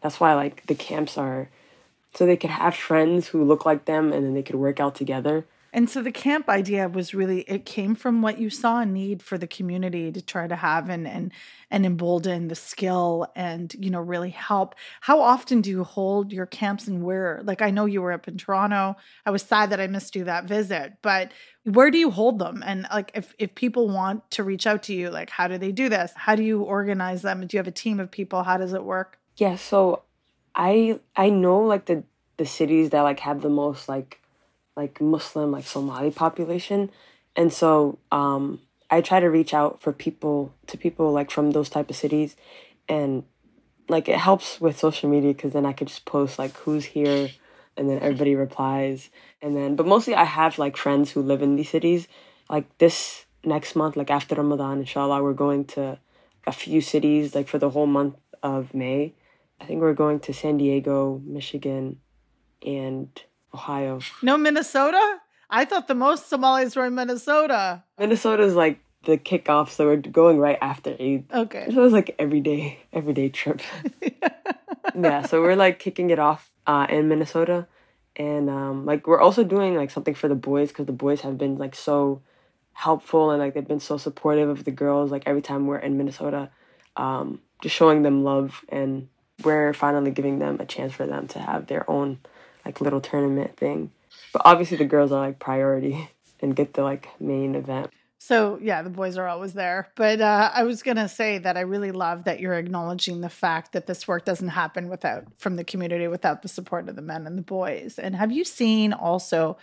that's 0.00 0.20
why 0.20 0.34
like 0.34 0.66
the 0.66 0.74
camps 0.74 1.18
are 1.18 1.48
so 2.14 2.24
they 2.24 2.36
could 2.36 2.50
have 2.50 2.74
friends 2.74 3.28
who 3.28 3.44
look 3.44 3.66
like 3.66 3.84
them 3.84 4.12
and 4.12 4.24
then 4.24 4.34
they 4.34 4.42
could 4.42 4.56
work 4.56 4.80
out 4.80 4.94
together 4.94 5.44
and 5.76 5.90
so 5.90 6.00
the 6.00 6.10
camp 6.10 6.48
idea 6.48 6.88
was 6.88 7.12
really 7.12 7.42
it 7.42 7.66
came 7.66 7.94
from 7.94 8.22
what 8.22 8.38
you 8.38 8.48
saw 8.48 8.80
a 8.80 8.86
need 8.86 9.22
for 9.22 9.36
the 9.36 9.46
community 9.46 10.10
to 10.10 10.22
try 10.22 10.48
to 10.48 10.56
have 10.56 10.88
and 10.88 11.06
and 11.06 11.30
and 11.70 11.84
embolden 11.84 12.48
the 12.48 12.54
skill 12.54 13.26
and 13.36 13.76
you 13.78 13.90
know 13.90 14.00
really 14.00 14.30
help. 14.30 14.74
How 15.02 15.20
often 15.20 15.60
do 15.60 15.68
you 15.68 15.84
hold 15.84 16.32
your 16.32 16.46
camps 16.46 16.88
and 16.88 17.04
where? 17.04 17.42
Like 17.44 17.60
I 17.60 17.70
know 17.70 17.84
you 17.84 18.00
were 18.00 18.12
up 18.12 18.26
in 18.26 18.38
Toronto. 18.38 18.96
I 19.26 19.30
was 19.30 19.42
sad 19.42 19.68
that 19.68 19.78
I 19.78 19.86
missed 19.86 20.16
you 20.16 20.24
that 20.24 20.46
visit, 20.46 20.94
but 21.02 21.32
where 21.64 21.90
do 21.90 21.98
you 21.98 22.10
hold 22.10 22.38
them? 22.38 22.62
And 22.64 22.86
like 22.90 23.10
if 23.14 23.34
if 23.38 23.54
people 23.54 23.90
want 23.90 24.30
to 24.30 24.44
reach 24.44 24.66
out 24.66 24.82
to 24.84 24.94
you, 24.94 25.10
like 25.10 25.28
how 25.28 25.46
do 25.46 25.58
they 25.58 25.72
do 25.72 25.90
this? 25.90 26.10
How 26.16 26.36
do 26.36 26.42
you 26.42 26.62
organize 26.62 27.20
them? 27.20 27.46
Do 27.46 27.54
you 27.54 27.58
have 27.58 27.68
a 27.68 27.70
team 27.70 28.00
of 28.00 28.10
people? 28.10 28.44
How 28.44 28.56
does 28.56 28.72
it 28.72 28.82
work? 28.82 29.18
Yeah, 29.36 29.56
so 29.56 30.04
I 30.54 31.00
I 31.14 31.28
know 31.28 31.60
like 31.60 31.84
the 31.84 32.02
the 32.38 32.46
cities 32.46 32.90
that 32.90 33.02
like 33.02 33.20
have 33.20 33.42
the 33.42 33.50
most 33.50 33.90
like 33.90 34.22
like 34.76 35.00
Muslim, 35.00 35.50
like 35.50 35.66
Somali 35.66 36.10
population. 36.10 36.90
And 37.34 37.52
so 37.52 37.98
um, 38.12 38.60
I 38.90 39.00
try 39.00 39.20
to 39.20 39.28
reach 39.28 39.54
out 39.54 39.82
for 39.82 39.92
people 39.92 40.52
to 40.68 40.78
people 40.78 41.12
like 41.12 41.30
from 41.30 41.50
those 41.50 41.68
type 41.68 41.90
of 41.90 41.96
cities, 41.96 42.36
and 42.88 43.24
like 43.88 44.08
it 44.08 44.16
helps 44.16 44.60
with 44.60 44.78
social 44.78 45.08
media 45.08 45.32
because 45.32 45.52
then 45.52 45.66
I 45.66 45.72
could 45.72 45.88
just 45.88 46.04
post 46.04 46.38
like 46.38 46.56
who's 46.58 46.84
here, 46.84 47.30
and 47.76 47.88
then 47.88 47.98
everybody 47.98 48.34
replies, 48.34 49.10
and 49.42 49.56
then 49.56 49.76
but 49.76 49.86
mostly 49.86 50.14
I 50.14 50.24
have 50.24 50.58
like 50.58 50.76
friends 50.76 51.10
who 51.10 51.22
live 51.22 51.42
in 51.42 51.56
these 51.56 51.70
cities. 51.70 52.06
Like 52.48 52.78
this 52.78 53.26
next 53.44 53.74
month, 53.74 53.96
like 53.96 54.10
after 54.10 54.34
Ramadan, 54.34 54.80
inshallah, 54.80 55.22
we're 55.22 55.32
going 55.32 55.64
to 55.64 55.98
a 56.46 56.52
few 56.52 56.80
cities 56.80 57.34
like 57.34 57.48
for 57.48 57.58
the 57.58 57.70
whole 57.70 57.86
month 57.86 58.16
of 58.42 58.72
May. 58.72 59.14
I 59.60 59.64
think 59.64 59.80
we're 59.80 59.94
going 59.94 60.20
to 60.20 60.34
San 60.34 60.58
Diego, 60.58 61.20
Michigan, 61.24 61.98
and 62.64 63.08
Ohio. 63.56 64.00
No 64.20 64.36
Minnesota? 64.36 65.20
I 65.48 65.64
thought 65.64 65.88
the 65.88 65.94
most 65.94 66.28
Somalis 66.28 66.76
were 66.76 66.84
in 66.84 66.94
Minnesota. 66.94 67.82
Minnesota 67.98 68.42
is 68.42 68.54
like 68.54 68.80
the 69.04 69.16
kickoff, 69.16 69.70
so 69.70 69.86
we're 69.86 69.96
going 69.96 70.38
right 70.38 70.58
after 70.60 70.90
Eid. 71.00 71.24
Okay. 71.32 71.64
So 71.70 71.80
it 71.80 71.82
was 71.82 71.92
like 71.94 72.14
everyday, 72.18 72.78
everyday 72.92 73.30
trip. 73.30 73.62
yeah, 74.94 75.22
so 75.22 75.40
we're 75.40 75.56
like 75.56 75.78
kicking 75.78 76.10
it 76.10 76.18
off 76.18 76.50
uh, 76.66 76.86
in 76.90 77.08
Minnesota, 77.08 77.66
and 78.16 78.50
um, 78.50 78.84
like 78.84 79.06
we're 79.06 79.20
also 79.20 79.42
doing 79.42 79.74
like 79.74 79.90
something 79.90 80.14
for 80.14 80.28
the 80.28 80.34
boys 80.34 80.68
because 80.68 80.86
the 80.86 80.92
boys 80.92 81.22
have 81.22 81.38
been 81.38 81.56
like 81.56 81.74
so 81.74 82.20
helpful 82.74 83.30
and 83.30 83.40
like 83.40 83.54
they've 83.54 83.66
been 83.66 83.80
so 83.80 83.96
supportive 83.96 84.50
of 84.50 84.64
the 84.64 84.70
girls. 84.70 85.10
Like 85.10 85.22
every 85.24 85.42
time 85.42 85.66
we're 85.66 85.78
in 85.78 85.96
Minnesota, 85.96 86.50
um, 86.96 87.40
just 87.62 87.74
showing 87.74 88.02
them 88.02 88.22
love, 88.22 88.64
and 88.68 89.08
we're 89.42 89.72
finally 89.72 90.10
giving 90.10 90.40
them 90.40 90.58
a 90.60 90.66
chance 90.66 90.92
for 90.92 91.06
them 91.06 91.26
to 91.28 91.38
have 91.38 91.68
their 91.68 91.88
own 91.88 92.18
like 92.66 92.80
little 92.80 93.00
tournament 93.00 93.56
thing. 93.56 93.90
But 94.32 94.42
obviously 94.44 94.76
the 94.76 94.84
girls 94.84 95.12
are 95.12 95.20
like 95.20 95.38
priority 95.38 96.10
and 96.40 96.54
get 96.54 96.74
the 96.74 96.82
like 96.82 97.08
main 97.20 97.54
event. 97.54 97.90
So 98.18 98.58
yeah, 98.60 98.82
the 98.82 98.90
boys 98.90 99.16
are 99.16 99.28
always 99.28 99.52
there. 99.52 99.88
But 99.94 100.20
uh, 100.20 100.50
I 100.52 100.64
was 100.64 100.82
gonna 100.82 101.08
say 101.08 101.38
that 101.38 101.56
I 101.56 101.60
really 101.60 101.92
love 101.92 102.24
that 102.24 102.40
you're 102.40 102.54
acknowledging 102.54 103.20
the 103.20 103.28
fact 103.28 103.72
that 103.72 103.86
this 103.86 104.08
work 104.08 104.24
doesn't 104.24 104.48
happen 104.48 104.88
without 104.88 105.24
from 105.38 105.56
the 105.56 105.64
community 105.64 106.08
without 106.08 106.42
the 106.42 106.48
support 106.48 106.88
of 106.88 106.96
the 106.96 107.02
men 107.02 107.26
and 107.26 107.38
the 107.38 107.42
boys. 107.42 107.98
And 107.98 108.16
have 108.16 108.32
you 108.32 108.44
seen 108.44 108.92
also 108.92 109.56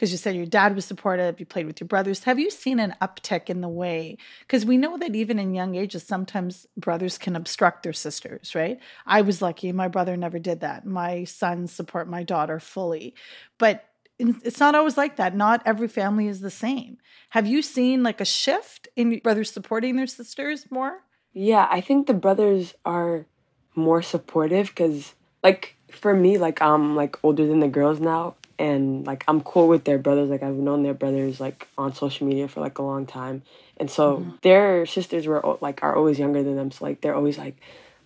because 0.00 0.12
you 0.12 0.16
said 0.16 0.34
your 0.34 0.46
dad 0.46 0.74
was 0.74 0.86
supportive, 0.86 1.38
you 1.38 1.44
played 1.44 1.66
with 1.66 1.78
your 1.78 1.86
brothers. 1.86 2.24
Have 2.24 2.38
you 2.38 2.50
seen 2.50 2.80
an 2.80 2.94
uptick 3.02 3.50
in 3.50 3.60
the 3.60 3.68
way? 3.68 4.16
Because 4.40 4.64
we 4.64 4.78
know 4.78 4.96
that 4.96 5.14
even 5.14 5.38
in 5.38 5.52
young 5.52 5.74
ages, 5.74 6.04
sometimes 6.04 6.66
brothers 6.74 7.18
can 7.18 7.36
obstruct 7.36 7.82
their 7.82 7.92
sisters, 7.92 8.54
right? 8.54 8.78
I 9.04 9.20
was 9.20 9.42
lucky. 9.42 9.72
My 9.72 9.88
brother 9.88 10.16
never 10.16 10.38
did 10.38 10.60
that. 10.60 10.86
My 10.86 11.24
sons 11.24 11.70
support 11.70 12.08
my 12.08 12.22
daughter 12.22 12.58
fully. 12.58 13.14
But 13.58 13.84
it's 14.18 14.58
not 14.58 14.74
always 14.74 14.96
like 14.96 15.16
that. 15.16 15.36
Not 15.36 15.60
every 15.66 15.88
family 15.88 16.28
is 16.28 16.40
the 16.40 16.50
same. 16.50 16.96
Have 17.28 17.46
you 17.46 17.60
seen 17.60 18.02
like 18.02 18.22
a 18.22 18.24
shift 18.24 18.88
in 18.96 19.18
brothers 19.18 19.50
supporting 19.50 19.96
their 19.96 20.06
sisters 20.06 20.64
more? 20.70 21.00
Yeah, 21.34 21.68
I 21.70 21.82
think 21.82 22.06
the 22.06 22.14
brothers 22.14 22.72
are 22.86 23.26
more 23.74 24.00
supportive 24.00 24.68
because, 24.68 25.14
like, 25.44 25.76
for 25.90 26.14
me, 26.14 26.38
like, 26.38 26.62
I'm 26.62 26.96
like 26.96 27.22
older 27.22 27.46
than 27.46 27.60
the 27.60 27.68
girls 27.68 28.00
now, 28.00 28.36
and 28.60 29.06
like 29.06 29.24
I'm 29.26 29.40
cool 29.40 29.68
with 29.68 29.84
their 29.84 29.98
brothers. 29.98 30.28
Like 30.28 30.42
I've 30.42 30.54
known 30.54 30.82
their 30.82 30.94
brothers 30.94 31.40
like 31.40 31.66
on 31.78 31.94
social 31.94 32.26
media 32.26 32.46
for 32.46 32.60
like 32.60 32.78
a 32.78 32.82
long 32.82 33.06
time, 33.06 33.42
and 33.78 33.90
so 33.90 34.18
mm-hmm. 34.18 34.30
their 34.42 34.84
sisters 34.84 35.26
were 35.26 35.58
like 35.62 35.82
are 35.82 35.96
always 35.96 36.18
younger 36.18 36.42
than 36.42 36.56
them. 36.56 36.70
So 36.70 36.84
like 36.84 37.00
they're 37.00 37.14
always 37.14 37.38
like, 37.38 37.56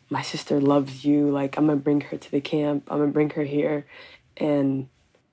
my 0.09 0.23
sister 0.23 0.61
loves 0.61 1.05
you. 1.05 1.31
Like 1.31 1.59
I'm 1.59 1.67
gonna 1.67 1.81
bring 1.81 2.03
her 2.03 2.17
to 2.17 2.31
the 2.31 2.40
camp. 2.40 2.85
I'm 2.88 2.99
gonna 2.99 3.11
bring 3.11 3.31
her 3.31 3.43
here, 3.43 3.85
and 4.37 4.88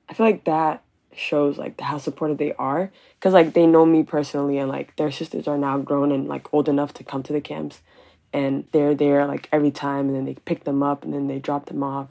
I 0.10 0.16
feel 0.16 0.26
like 0.26 0.46
that 0.46 0.84
shows 1.14 1.58
like 1.58 1.80
how 1.80 1.98
supportive 1.98 2.38
they 2.38 2.54
are 2.54 2.90
because 3.20 3.34
like 3.34 3.54
they 3.54 3.68
know 3.68 3.86
me 3.86 4.02
personally 4.02 4.58
and 4.58 4.70
like 4.70 4.96
their 4.96 5.12
sisters 5.12 5.46
are 5.46 5.58
now 5.58 5.78
grown 5.78 6.12
and 6.12 6.28
like 6.28 6.52
old 6.54 6.70
enough 6.70 6.94
to 6.94 7.04
come 7.04 7.22
to 7.22 7.34
the 7.34 7.42
camps 7.42 7.82
and 8.32 8.66
they're 8.72 8.96
there 8.96 9.26
like 9.28 9.50
every 9.52 9.72
time 9.72 10.08
and 10.08 10.16
then 10.16 10.24
they 10.24 10.36
pick 10.46 10.64
them 10.64 10.82
up 10.82 11.04
and 11.04 11.14
then 11.14 11.28
they 11.28 11.38
drop 11.38 11.66
them 11.66 11.84
off 11.84 12.08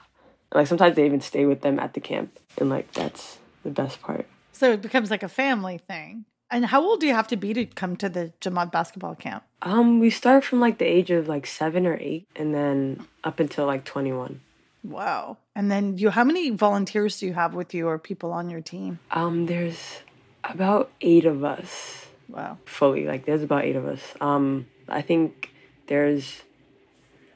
like 0.53 0.67
sometimes 0.67 0.97
they 0.97 1.07
even 1.07 1.21
stay 1.21 1.45
with 1.47 1.61
them 1.63 1.79
at 1.79 1.95
the 1.95 2.01
camp, 2.01 2.39
and 2.59 2.69
like 2.71 2.93
that's 2.93 3.39
the 3.63 3.71
best 3.71 4.01
part. 4.01 4.27
So 4.53 4.73
it 4.73 4.83
becomes 4.83 5.11
like 5.11 5.23
a 5.23 5.29
family 5.29 5.79
thing. 5.79 6.25
And 6.51 6.67
how 6.67 6.83
old 6.83 7.01
do 7.01 7.07
you 7.07 7.15
have 7.15 7.29
to 7.29 7.37
be 7.37 7.55
to 7.55 7.65
come 7.65 7.97
to 7.97 8.09
the 8.09 8.33
Jamad 8.41 8.73
basketball 8.73 9.15
camp? 9.15 9.45
Um, 9.63 10.01
we 10.01 10.11
start 10.11 10.43
from 10.43 10.59
like 10.59 10.79
the 10.79 10.85
age 10.85 11.11
of 11.11 11.29
like 11.29 11.47
seven 11.47 11.87
or 11.87 11.97
eight, 12.01 12.27
and 12.35 12.55
then 12.55 13.07
up 13.23 13.39
until 13.39 13.67
like 13.67 13.85
twenty 13.85 14.13
one. 14.13 14.41
Wow! 14.83 15.37
And 15.55 15.71
then 15.71 15.99
you, 15.99 16.11
how 16.11 16.25
many 16.25 16.51
volunteers 16.51 17.21
do 17.21 17.27
you 17.27 17.35
have 17.35 17.55
with 17.55 17.75
you, 17.75 17.87
or 17.87 17.99
people 17.99 18.33
on 18.33 18.51
your 18.51 18.61
team? 18.61 18.99
Um, 19.11 19.47
there's 19.47 20.01
about 20.43 20.91
eight 21.01 21.27
of 21.27 21.45
us. 21.45 22.07
Wow! 22.29 22.59
Fully, 22.65 23.07
like 23.07 23.27
there's 23.27 23.43
about 23.43 23.65
eight 23.65 23.77
of 23.77 23.87
us. 23.87 24.01
Um, 24.21 24.67
I 24.89 25.03
think 25.03 25.53
there's 25.87 26.43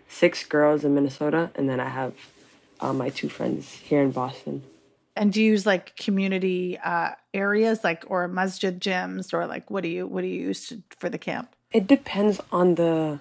six 0.08 0.44
girls 0.44 0.84
in 0.84 0.94
Minnesota, 0.94 1.50
and 1.54 1.68
then 1.68 1.78
I 1.78 1.88
have 1.88 2.14
uh, 2.84 2.92
my 2.92 3.08
two 3.08 3.28
friends 3.28 3.70
here 3.70 4.02
in 4.02 4.10
Boston. 4.10 4.62
And 5.16 5.32
do 5.32 5.40
you 5.40 5.52
use 5.52 5.64
like 5.64 5.96
community 5.96 6.76
uh, 6.78 7.10
areas, 7.32 7.82
like 7.82 8.04
or 8.08 8.28
masjid 8.28 8.78
gyms, 8.78 9.32
or 9.32 9.46
like 9.46 9.70
what 9.70 9.82
do 9.82 9.88
you 9.88 10.06
what 10.06 10.20
do 10.20 10.26
you 10.26 10.40
use 10.40 10.68
to, 10.68 10.82
for 10.98 11.08
the 11.08 11.18
camp? 11.18 11.54
It 11.70 11.86
depends 11.86 12.40
on 12.52 12.74
the 12.74 13.20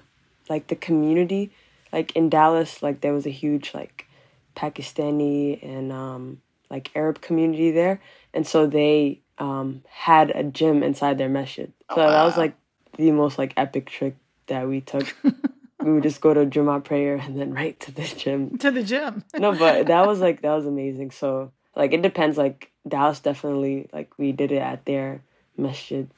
like 0.50 0.68
the 0.68 0.76
community. 0.76 1.52
Like 1.94 2.16
in 2.16 2.30
Dallas, 2.30 2.82
like 2.82 3.02
there 3.02 3.14
was 3.14 3.26
a 3.26 3.32
huge 3.32 3.74
like 3.74 4.08
Pakistani 4.56 5.64
and 5.64 5.92
um, 5.92 6.42
like 6.70 6.92
Arab 6.96 7.22
community 7.22 7.72
there, 7.72 8.02
and 8.34 8.46
so 8.46 8.66
they 8.66 9.22
um, 9.38 9.84
had 9.88 10.32
a 10.32 10.44
gym 10.44 10.84
inside 10.84 11.18
their 11.20 11.30
masjid. 11.30 11.72
So 11.92 12.02
oh, 12.02 12.06
wow. 12.06 12.12
that 12.12 12.24
was 12.24 12.38
like 12.38 12.56
the 12.98 13.12
most 13.12 13.38
like 13.38 13.54
epic 13.56 13.86
trick 13.86 14.16
that 14.48 14.68
we 14.68 14.82
took. 14.82 15.16
we 15.84 15.94
would 15.94 16.04
just 16.04 16.22
go 16.22 16.34
to 16.34 16.46
Juma 16.46 16.80
prayer 16.80 17.16
and 17.16 17.40
then 17.40 17.54
right 17.54 17.80
to 17.82 17.92
the 17.92 18.04
gym. 18.04 18.58
To 18.60 18.72
the 18.72 18.84
gym. 18.84 19.24
no, 19.36 19.54
but 19.54 19.88
that 19.88 20.08
was 20.08 20.20
like 20.20 20.42
that 20.42 20.54
was 20.54 20.66
amazing. 20.66 21.12
So 21.12 21.52
like 21.76 21.94
it 21.94 22.02
depends. 22.02 22.38
Like 22.38 22.72
Dallas 22.88 23.20
definitely 23.20 23.90
like 23.94 24.18
we 24.18 24.32
did 24.32 24.52
it 24.52 24.62
at 24.62 24.86
their 24.86 25.22
masjid, 25.58 26.10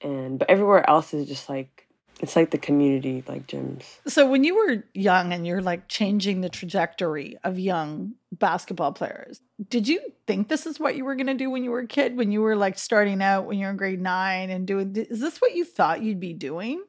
and 0.00 0.38
but 0.38 0.48
everywhere 0.48 0.88
else 0.88 1.12
is 1.12 1.26
just 1.26 1.48
like 1.48 1.86
it's 2.20 2.36
like 2.36 2.50
the 2.50 2.58
community 2.58 3.24
like 3.26 3.46
gyms. 3.46 3.98
So 4.06 4.28
when 4.28 4.44
you 4.44 4.54
were 4.54 4.84
young 4.94 5.32
and 5.32 5.46
you're 5.46 5.62
like 5.62 5.88
changing 5.88 6.42
the 6.42 6.48
trajectory 6.48 7.38
of 7.44 7.58
young 7.58 8.14
basketball 8.32 8.92
players, 8.92 9.40
did 9.68 9.88
you 9.88 10.00
think 10.26 10.48
this 10.48 10.66
is 10.66 10.78
what 10.78 10.96
you 10.96 11.04
were 11.04 11.14
going 11.14 11.28
to 11.28 11.34
do 11.34 11.50
when 11.50 11.64
you 11.64 11.70
were 11.70 11.80
a 11.80 11.86
kid? 11.86 12.16
When 12.16 12.30
you 12.30 12.42
were 12.42 12.56
like 12.56 12.78
starting 12.78 13.22
out 13.22 13.46
when 13.46 13.58
you're 13.58 13.70
in 13.70 13.76
grade 13.76 14.00
nine 14.00 14.50
and 14.50 14.66
doing, 14.66 14.94
is 14.94 15.20
this 15.20 15.38
what 15.40 15.54
you 15.54 15.64
thought 15.64 16.02
you'd 16.02 16.20
be 16.20 16.34
doing? 16.34 16.82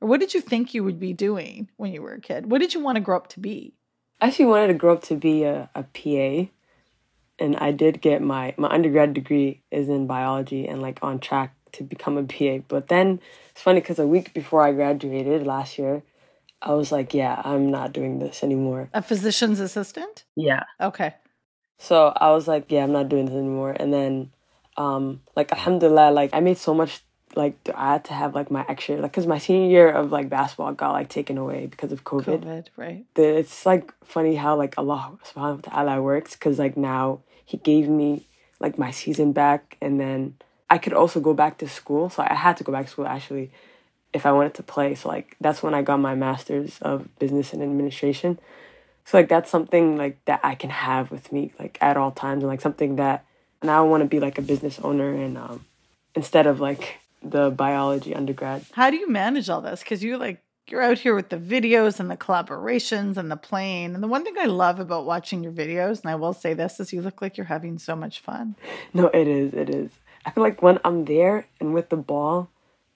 Or 0.00 0.08
what 0.08 0.20
did 0.20 0.34
you 0.34 0.40
think 0.40 0.74
you 0.74 0.84
would 0.84 1.00
be 1.00 1.12
doing 1.12 1.68
when 1.76 1.92
you 1.92 2.02
were 2.02 2.12
a 2.12 2.20
kid? 2.20 2.50
What 2.50 2.60
did 2.60 2.74
you 2.74 2.80
want 2.80 2.96
to 2.96 3.00
grow 3.00 3.16
up 3.16 3.28
to 3.28 3.40
be? 3.40 3.74
I 4.20 4.28
actually 4.28 4.46
wanted 4.46 4.68
to 4.68 4.74
grow 4.74 4.92
up 4.94 5.02
to 5.04 5.14
be 5.14 5.44
a, 5.44 5.70
a 5.74 5.82
PA. 5.82 6.50
And 7.38 7.56
I 7.56 7.72
did 7.72 8.00
get 8.00 8.22
my, 8.22 8.54
my 8.56 8.68
undergrad 8.68 9.12
degree 9.12 9.62
is 9.70 9.88
in 9.88 10.06
biology 10.06 10.66
and 10.66 10.80
like 10.80 10.98
on 11.02 11.18
track 11.18 11.54
to 11.72 11.84
become 11.84 12.16
a 12.16 12.24
PA. 12.24 12.64
But 12.66 12.88
then 12.88 13.20
it's 13.50 13.62
funny 13.62 13.80
because 13.80 13.98
a 13.98 14.06
week 14.06 14.32
before 14.32 14.62
I 14.62 14.72
graduated 14.72 15.46
last 15.46 15.78
year, 15.78 16.02
I 16.62 16.72
was 16.72 16.90
like, 16.90 17.12
yeah, 17.12 17.40
I'm 17.44 17.70
not 17.70 17.92
doing 17.92 18.18
this 18.18 18.42
anymore. 18.42 18.88
A 18.94 19.02
physician's 19.02 19.60
assistant? 19.60 20.24
Yeah. 20.34 20.64
Okay. 20.80 21.14
So 21.78 22.12
I 22.16 22.32
was 22.32 22.48
like, 22.48 22.72
yeah, 22.72 22.82
I'm 22.82 22.92
not 22.92 23.08
doing 23.08 23.26
this 23.26 23.34
anymore. 23.34 23.76
And 23.78 23.92
then, 23.92 24.32
um, 24.78 25.20
like, 25.36 25.52
alhamdulillah, 25.52 26.10
like, 26.10 26.30
I 26.32 26.40
made 26.40 26.56
so 26.56 26.72
much 26.72 27.02
like 27.36 27.56
I 27.74 27.92
had 27.92 28.04
to 28.06 28.14
have 28.14 28.34
like 28.34 28.50
my 28.50 28.64
extra 28.68 28.96
like 28.96 29.12
because 29.12 29.26
my 29.26 29.38
senior 29.38 29.68
year 29.68 29.90
of 29.90 30.10
like 30.10 30.28
basketball 30.28 30.72
got 30.72 30.92
like 30.92 31.08
taken 31.08 31.38
away 31.38 31.66
because 31.66 31.92
of 31.92 32.04
COVID. 32.04 32.42
COVID, 32.42 32.66
right? 32.76 33.04
It's 33.14 33.66
like 33.66 33.92
funny 34.04 34.36
how 34.36 34.56
like 34.56 34.74
Allah 34.78 35.18
Subhanahu 35.24 35.66
wa 35.66 35.72
Taala 35.72 36.02
works 36.02 36.32
because 36.34 36.58
like 36.58 36.76
now 36.76 37.20
He 37.44 37.58
gave 37.58 37.88
me 37.88 38.26
like 38.58 38.78
my 38.78 38.90
season 38.90 39.32
back 39.32 39.76
and 39.80 40.00
then 40.00 40.34
I 40.68 40.78
could 40.78 40.92
also 40.92 41.20
go 41.20 41.34
back 41.34 41.58
to 41.58 41.68
school. 41.68 42.10
So 42.10 42.24
I 42.28 42.34
had 42.34 42.56
to 42.56 42.64
go 42.64 42.72
back 42.72 42.86
to 42.86 42.90
school 42.90 43.06
actually 43.06 43.50
if 44.12 44.26
I 44.26 44.32
wanted 44.32 44.54
to 44.54 44.62
play. 44.62 44.94
So 44.94 45.08
like 45.08 45.36
that's 45.40 45.62
when 45.62 45.74
I 45.74 45.82
got 45.82 46.00
my 46.00 46.14
master's 46.14 46.78
of 46.80 47.08
business 47.18 47.52
and 47.52 47.62
administration. 47.62 48.38
So 49.04 49.18
like 49.18 49.28
that's 49.28 49.50
something 49.50 49.96
like 49.96 50.18
that 50.24 50.40
I 50.42 50.56
can 50.56 50.70
have 50.70 51.10
with 51.10 51.30
me 51.30 51.52
like 51.58 51.78
at 51.80 51.96
all 51.96 52.10
times 52.10 52.42
and 52.42 52.48
like 52.48 52.60
something 52.60 52.96
that 52.96 53.24
now 53.62 53.84
I 53.84 53.88
want 53.88 54.02
to 54.02 54.08
be 54.08 54.20
like 54.20 54.38
a 54.38 54.42
business 54.42 54.80
owner 54.80 55.12
and 55.12 55.38
um 55.38 55.64
instead 56.14 56.46
of 56.46 56.60
like 56.60 56.98
the 57.22 57.50
biology 57.50 58.14
undergrad. 58.14 58.64
How 58.72 58.90
do 58.90 58.96
you 58.96 59.08
manage 59.08 59.48
all 59.48 59.60
this? 59.60 59.80
Because 59.80 60.02
you 60.02 60.16
like 60.16 60.42
you're 60.68 60.82
out 60.82 60.98
here 60.98 61.14
with 61.14 61.28
the 61.28 61.36
videos 61.36 62.00
and 62.00 62.10
the 62.10 62.16
collaborations 62.16 63.16
and 63.16 63.30
the 63.30 63.36
playing. 63.36 63.94
And 63.94 64.02
the 64.02 64.08
one 64.08 64.24
thing 64.24 64.34
I 64.38 64.46
love 64.46 64.80
about 64.80 65.06
watching 65.06 65.44
your 65.44 65.52
videos, 65.52 66.00
and 66.00 66.10
I 66.10 66.16
will 66.16 66.32
say 66.32 66.54
this, 66.54 66.80
is 66.80 66.92
you 66.92 67.02
look 67.02 67.22
like 67.22 67.36
you're 67.36 67.46
having 67.46 67.78
so 67.78 67.94
much 67.94 68.20
fun. 68.20 68.56
No, 68.92 69.06
it 69.06 69.28
is. 69.28 69.54
It 69.54 69.70
is. 69.70 69.90
I 70.24 70.32
feel 70.32 70.42
like 70.42 70.62
when 70.62 70.80
I'm 70.84 71.04
there 71.04 71.46
and 71.60 71.72
with 71.72 71.88
the 71.88 71.96
ball, 71.96 72.50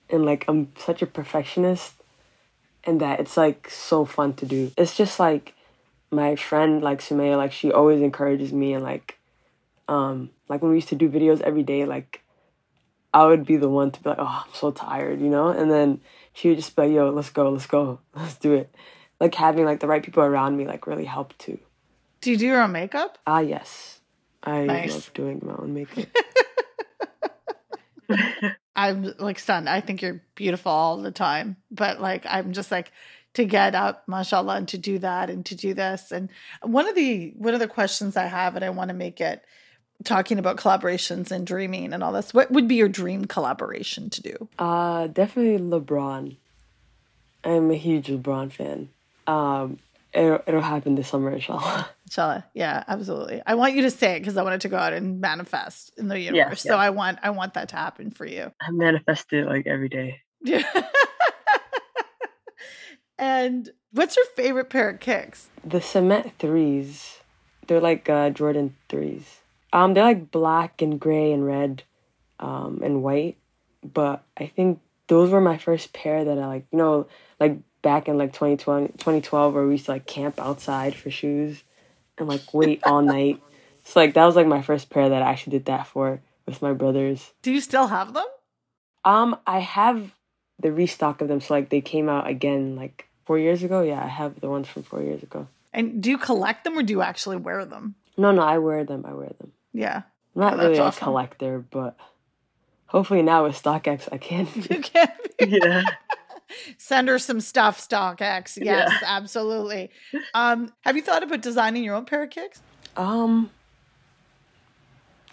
and 0.09 0.25
like 0.25 0.45
I'm 0.49 0.73
such 0.77 1.03
a 1.03 1.07
perfectionist, 1.07 1.95
and 2.83 3.01
that 3.01 3.21
it's 3.21 3.37
like 3.37 3.71
so 3.71 4.05
fun 4.05 4.35
to 4.35 4.47
do. 4.47 4.73
It's 4.77 4.97
just 4.97 5.21
like 5.21 5.55
my 6.11 6.35
friend, 6.35 6.83
like 6.83 7.01
Sumaya, 7.01 7.37
like 7.37 7.53
she 7.53 7.71
always 7.71 8.03
encourages 8.03 8.53
me, 8.53 8.73
and 8.73 8.83
like, 8.83 9.17
um, 9.87 10.31
like 10.49 10.61
when 10.61 10.73
we 10.73 10.79
used 10.79 10.89
to 10.89 10.97
do 10.97 11.09
videos 11.09 11.41
every 11.43 11.63
day, 11.63 11.85
like 11.85 12.23
I 13.13 13.27
would 13.27 13.45
be 13.45 13.57
the 13.57 13.69
one 13.69 13.91
to 13.91 14.03
be 14.03 14.11
like, 14.11 14.19
oh, 14.21 14.45
I'm 14.47 14.55
so 14.55 14.71
tired, 14.71 15.21
you 15.21 15.29
know? 15.29 15.49
And 15.49 15.71
then 15.71 16.01
she 16.33 16.49
would 16.49 16.59
just 16.59 16.77
be 16.77 16.83
like, 16.83 16.93
yo, 16.93 17.11
let's 17.11 17.31
go, 17.31 17.51
let's 17.51 17.67
go, 17.67 18.01
let's 18.15 18.37
do 18.37 18.55
it. 18.55 18.75
Like 19.19 19.35
having 19.35 19.65
like 19.65 19.81
the 19.81 19.89
right 19.89 20.03
people 20.03 20.23
around 20.23 20.57
me 20.57 20.67
like 20.67 20.87
really 20.87 21.05
helped 21.05 21.39
too. 21.39 21.59
Do 22.21 22.31
you 22.31 22.37
do 22.37 22.47
your 22.47 22.63
own 22.63 22.73
makeup? 22.73 23.19
Ah, 23.27 23.41
yes. 23.41 24.01
I 24.43 24.65
nice. 24.65 24.93
love 24.93 25.11
doing 25.15 25.41
my 25.45 25.55
own 25.55 25.75
makeup. 25.75 26.07
I'm 28.77 29.13
like 29.19 29.39
stunned. 29.39 29.69
I 29.69 29.81
think 29.81 30.01
you're 30.01 30.23
beautiful 30.35 30.73
all 30.73 30.99
the 30.99 31.11
time, 31.11 31.57
but 31.71 32.01
like 32.01 32.25
I'm 32.27 32.53
just 32.53 32.71
like 32.71 32.93
to 33.35 33.45
get 33.45 33.75
up, 33.75 34.09
mashallah, 34.09 34.57
and 34.57 34.69
to 34.69 34.79
do 34.79 34.99
that 35.01 35.29
and 35.29 35.45
to 35.47 35.55
do 35.55 35.75
this. 35.75 36.11
And 36.11 36.31
one 36.63 36.89
of 36.89 36.95
the 36.95 37.35
one 37.37 37.53
of 37.53 37.61
the 37.61 37.69
questions 37.69 38.17
I 38.17 38.27
have, 38.27 38.57
and 38.57 38.65
I 38.65 38.71
want 38.71 38.89
to 38.89 38.95
make 38.95 39.21
it 39.21 39.45
talking 40.05 40.39
about 40.39 40.57
collaborations 40.57 41.31
and 41.31 41.47
dreaming 41.47 41.93
and 41.93 42.03
all 42.03 42.13
this, 42.13 42.33
what 42.33 42.51
would 42.51 42.69
be 42.69 42.77
your 42.77 42.89
dream 42.89 43.25
collaboration 43.27 44.11
to 44.11 44.23
do? 44.23 44.49
Uh, 44.59 45.07
definitely 45.09 45.59
LeBron. 45.59 46.37
I'm 47.45 47.71
a 47.71 47.75
huge 47.75 48.07
LeBron 48.09 48.53
fan. 48.53 48.89
Um, 49.27 49.79
it'll, 50.13 50.41
it'll 50.47 50.61
happen 50.61 50.95
this 50.95 51.09
summer, 51.09 51.31
inshallah. 51.31 51.89
Inshallah, 52.11 52.45
yeah, 52.55 52.83
absolutely. 52.89 53.41
I 53.47 53.55
want 53.55 53.75
you 53.75 53.83
to 53.83 53.91
say 53.91 54.17
it 54.17 54.19
because 54.19 54.37
I 54.37 54.43
want 54.43 54.57
it 54.57 54.63
to 54.63 54.69
go 54.69 54.77
out 54.77 54.93
and 54.93 55.21
manifest 55.21 55.93
in 55.97 56.09
the 56.09 56.19
universe. 56.19 56.65
Yeah, 56.65 56.73
yeah. 56.73 56.75
So 56.75 56.77
I 56.77 56.91
want, 56.91 57.21
I 57.23 57.31
want 57.31 57.55
that 57.55 57.69
to 57.69 57.77
happen 57.77 58.11
for 58.11 58.27
you. 58.27 58.51
I 58.61 58.73
manifest 58.73 59.33
it 59.33 59.47
like 59.47 59.69
every 59.69 59.89
day. 59.89 60.21
Yeah. 60.43 60.65
and 63.19 63.71
what's 63.93 64.17
your 64.17 64.27
favorite 64.35 64.71
pair 64.71 64.91
of 64.91 64.99
kicks? 64.99 65.51
The 65.65 65.81
cement 65.81 66.33
threes. 66.41 67.19
They're 67.69 67.81
like 67.81 68.09
uh, 68.09 68.31
Jordan 68.31 68.75
threes. 68.89 69.40
Um, 69.73 69.95
they're 69.95 70.05
like 70.05 70.31
black 70.31 70.83
and 70.83 70.99
gray 70.99 71.33
and 71.33 71.47
red, 71.47 71.83
um, 72.39 72.81
and 72.83 73.03
white. 73.03 73.37
But 73.83 74.23
I 74.37 74.47
think 74.47 74.81
those 75.07 75.31
were 75.31 75.41
my 75.41 75.59
first 75.59 75.93
pair 75.93 76.25
that 76.25 76.39
I 76.39 76.47
like. 76.47 76.67
You 76.73 76.79
know, 76.79 77.07
like 77.39 77.59
back 77.83 78.09
in 78.09 78.19
like 78.19 78.33
2020, 78.33 78.89
2012 78.89 79.55
where 79.55 79.67
we 79.67 79.73
used 79.73 79.87
to 79.87 79.93
like 79.93 80.07
camp 80.07 80.41
outside 80.41 80.95
for 80.95 81.11
shoes 81.11 81.63
and 82.19 82.29
like 82.29 82.53
wait 82.53 82.81
all 82.87 83.03
night. 83.03 83.41
So 83.85 84.01
like 84.01 84.15
that 84.15 84.25
was 84.25 84.37
like 84.37 84.47
my 84.47 84.63
first 84.63 84.91
pair 84.91 85.09
that 85.09 85.23
I 85.23 85.31
actually 85.31 85.53
did 85.53 85.67
that 85.67 85.87
for 85.87 86.21
with 86.47 86.63
my 86.63 86.73
brothers. 86.73 87.33
Do 87.43 87.53
you 87.53 87.61
still 87.61 87.87
have 87.87 88.13
them? 88.13 88.27
Um, 89.05 89.39
I 89.47 89.61
have 89.61 90.13
the 90.61 90.73
restock 90.73 91.21
of 91.21 91.29
them. 91.29 91.41
So 91.41 91.55
like 91.55 91.71
they 91.71 91.81
came 91.81 92.09
out 92.09 92.29
again 92.29 92.77
like 92.77 93.09
four 93.25 93.39
years 93.39 93.63
ago. 93.63 93.83
Yeah, 93.83 94.03
I 94.03 94.09
have 94.09 94.41
the 94.41 94.49
ones 94.49 94.69
from 94.69 94.83
four 94.83 95.03
years 95.03 95.23
ago. 95.23 95.49
And 95.73 96.03
do 96.03 96.11
you 96.11 96.19
collect 96.19 96.65
them 96.65 96.77
or 96.77 96.83
do 96.83 96.93
you 96.93 97.03
actually 97.03 97.37
wear 97.37 97.65
them? 97.65 97.95
No, 98.17 98.33
no, 98.33 98.43
I 98.43 98.59
wear 98.59 98.85
them. 98.85 99.05
I 99.07 99.15
wear 99.15 99.31
them. 99.39 99.53
Yeah. 99.73 100.03
I'm 100.35 100.41
not 100.41 100.55
Oh, 100.55 100.57
really 100.57 100.69
that's 100.71 100.79
a 100.79 100.83
awesome. 100.85 101.05
collector, 101.05 101.59
but 101.71 101.97
hopefully 102.87 103.23
now 103.23 103.45
with 103.45 103.61
StockX 103.61 104.09
I 104.13 104.19
can. 104.19 104.47
You 104.55 104.81
can 104.81 105.09
be. 105.39 105.47
yeah. 105.63 105.83
Send 106.79 107.09
her 107.09 107.19
some 107.19 107.41
stuff, 107.41 107.81
StockX. 107.89 108.59
Yes, 108.61 108.93
absolutely. 109.05 109.91
Um, 110.35 110.73
have 110.81 110.97
you 110.97 111.03
thought 111.03 111.23
about 111.23 111.43
designing 111.43 111.85
your 111.85 111.95
own 111.95 112.05
pair 112.05 112.25
of 112.25 112.31
kicks? 112.31 112.61
Um, 112.97 113.51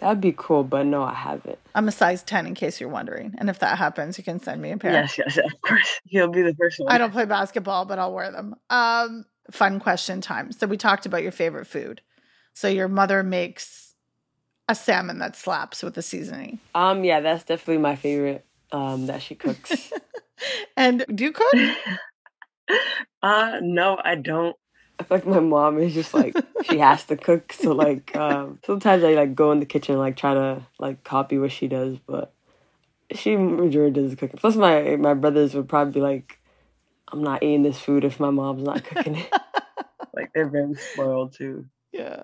that'd 0.00 0.20
be 0.20 0.32
cool, 0.36 0.62
but 0.62 0.86
no, 0.86 1.02
I 1.02 1.14
haven't. 1.14 1.58
I'm 1.74 1.88
a 1.88 1.92
size 1.92 2.22
10 2.22 2.46
in 2.46 2.54
case 2.54 2.80
you're 2.80 2.88
wondering. 2.88 3.34
And 3.38 3.50
if 3.50 3.58
that 3.58 3.78
happens, 3.78 4.16
you 4.16 4.22
can 4.22 4.38
send 4.40 4.62
me 4.62 4.70
a 4.70 4.76
pair. 4.76 4.92
Yes, 4.92 5.18
yes, 5.18 5.36
of 5.38 5.60
course. 5.62 6.00
He'll 6.06 6.28
be 6.28 6.42
the 6.42 6.54
first 6.54 6.78
one. 6.78 6.92
I 6.92 6.98
don't 6.98 7.10
play 7.12 7.24
basketball, 7.24 7.84
but 7.84 7.98
I'll 7.98 8.14
wear 8.14 8.30
them. 8.30 8.54
Um, 8.70 9.24
fun 9.50 9.80
question 9.80 10.20
time. 10.20 10.52
So 10.52 10.68
we 10.68 10.76
talked 10.76 11.04
about 11.06 11.24
your 11.24 11.32
favorite 11.32 11.66
food. 11.66 12.00
So 12.54 12.68
your 12.68 12.88
mother 12.88 13.24
makes 13.24 13.87
a 14.68 14.74
salmon 14.74 15.18
that 15.18 15.34
slaps 15.34 15.82
with 15.82 15.94
the 15.94 16.02
seasoning. 16.02 16.58
Um, 16.74 17.04
yeah, 17.04 17.20
that's 17.20 17.44
definitely 17.44 17.82
my 17.82 17.96
favorite. 17.96 18.44
Um, 18.70 19.06
that 19.06 19.22
she 19.22 19.34
cooks. 19.34 19.92
And 20.76 21.04
do 21.12 21.24
you 21.24 21.32
cook? 21.32 21.54
uh, 23.22 23.58
no, 23.60 23.98
I 24.02 24.14
don't. 24.14 24.56
I 24.98 25.04
feel 25.04 25.18
like 25.18 25.26
my 25.26 25.40
mom 25.40 25.78
is 25.78 25.94
just 25.94 26.14
like 26.14 26.36
she 26.64 26.78
has 26.78 27.04
to 27.06 27.16
cook, 27.16 27.52
so 27.52 27.72
like 27.72 28.14
um, 28.16 28.58
sometimes 28.64 29.04
I 29.04 29.14
like 29.14 29.34
go 29.34 29.52
in 29.52 29.60
the 29.60 29.66
kitchen 29.66 29.94
and 29.94 30.00
like 30.00 30.16
try 30.16 30.34
to 30.34 30.66
like 30.78 31.04
copy 31.04 31.38
what 31.38 31.52
she 31.52 31.68
does, 31.68 31.98
but 32.06 32.32
she 33.12 33.36
majority 33.36 34.00
does 34.00 34.10
the 34.10 34.16
cooking. 34.16 34.38
Plus, 34.38 34.56
my 34.56 34.96
my 34.96 35.14
brothers 35.14 35.54
would 35.54 35.68
probably 35.68 35.94
be 35.94 36.00
like, 36.00 36.38
"I'm 37.10 37.22
not 37.22 37.42
eating 37.42 37.62
this 37.62 37.80
food 37.80 38.04
if 38.04 38.20
my 38.20 38.30
mom's 38.30 38.62
not 38.62 38.84
cooking 38.84 39.16
it." 39.16 39.32
like 40.14 40.30
they're 40.34 40.48
very 40.48 40.74
spoiled 40.74 41.34
too. 41.34 41.66
Yeah. 41.92 42.22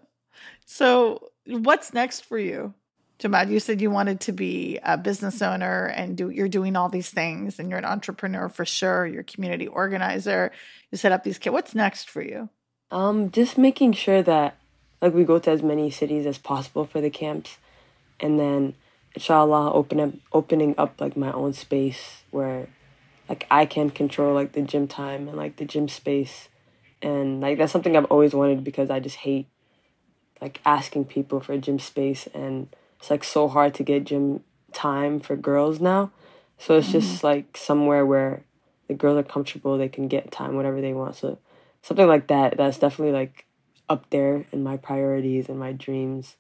So 0.64 1.31
what's 1.46 1.92
next 1.92 2.24
for 2.24 2.38
you? 2.38 2.74
Jamad, 3.20 3.48
you 3.50 3.61
said 3.61 3.81
you 3.81 3.90
wanted 3.90 4.20
to 4.20 4.33
be 4.33 4.79
a 4.83 4.98
business 4.98 5.40
owner 5.40 5.87
and 5.87 6.16
do 6.16 6.31
you're 6.31 6.48
doing 6.48 6.74
all 6.74 6.88
these 6.88 7.11
things 7.11 7.59
and 7.59 7.70
you're 7.70 7.79
an 7.79 7.85
entrepreneur 7.85 8.48
for 8.48 8.64
sure. 8.64 9.07
You're 9.07 9.20
a 9.20 9.24
community 9.24 9.68
organizer. 9.68 10.50
You 10.90 10.98
set 10.98 11.12
up 11.12 11.22
these 11.22 11.38
kids. 11.38 11.53
What's 11.53 11.74
next 11.74 12.11
for 12.11 12.22
you? 12.22 12.48
Um, 12.90 13.31
just 13.31 13.57
making 13.57 13.92
sure 13.92 14.22
that 14.22 14.57
like 15.00 15.14
we 15.14 15.24
go 15.24 15.38
to 15.38 15.50
as 15.50 15.62
many 15.62 15.90
cities 15.90 16.27
as 16.27 16.38
possible 16.38 16.85
for 16.85 17.00
the 17.00 17.11
camps, 17.11 17.59
and 18.20 18.38
then 18.38 18.74
inshallah 19.14 19.72
open 19.72 20.00
up 20.00 20.12
opening 20.33 20.74
up 20.77 21.00
like 21.00 21.16
my 21.16 21.31
own 21.33 21.53
space 21.53 22.22
where 22.31 22.68
like 23.29 23.46
I 23.50 23.66
can 23.66 23.90
control 23.90 24.35
like 24.35 24.53
the 24.53 24.62
gym 24.62 24.88
time 24.88 25.29
and 25.29 25.37
like 25.37 25.57
the 25.57 25.64
gym 25.64 25.88
space, 25.88 26.48
and 27.00 27.40
like 27.40 27.59
that's 27.59 27.72
something 27.72 27.96
I've 27.96 28.07
always 28.07 28.35
wanted 28.35 28.64
because 28.64 28.90
I 28.90 29.00
just 29.00 29.16
hate 29.16 29.46
like 30.44 30.61
asking 30.66 31.07
people 31.07 31.40
for 31.40 31.57
gym 31.57 31.78
space 31.78 32.28
and 32.35 32.68
it's 33.00 33.11
like 33.11 33.24
so 33.24 33.48
hard 33.48 33.72
to 33.72 33.83
get 33.83 34.04
gym 34.04 34.44
time 34.74 35.18
for 35.18 35.37
girls 35.37 35.80
now. 35.80 36.11
So 36.59 36.76
it's 36.76 36.92
just 36.92 37.24
like 37.24 37.57
somewhere 37.57 38.04
where 38.04 38.44
the 38.87 38.92
girls 38.92 39.18
are 39.18 39.22
comfortable, 39.22 39.78
they 39.78 39.88
can 39.88 40.07
get 40.07 40.30
time 40.30 40.54
whatever 40.54 40.83
they 40.83 40.92
want. 40.92 41.16
So 41.16 41.38
something 41.80 42.07
like 42.07 42.26
that 42.26 42.59
that's 42.59 42.78
definitely 42.78 43.14
like 43.14 43.46
up 43.88 44.11
there 44.11 44.44
in 44.52 44.62
my 44.62 44.76
priorities 44.76 45.48
and 45.48 45.59
my 45.59 45.72
dreams 45.72 46.37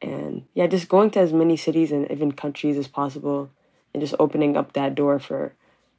and 0.00 0.46
yeah 0.54 0.66
just 0.66 0.88
going 0.88 1.10
to 1.10 1.20
as 1.20 1.32
many 1.32 1.58
cities 1.58 1.92
and 1.92 2.10
even 2.10 2.32
countries 2.32 2.78
as 2.78 2.88
possible 2.88 3.50
and 3.92 4.00
just 4.02 4.14
opening 4.18 4.56
up 4.56 4.72
that 4.72 4.94
door 4.94 5.18
for 5.18 5.54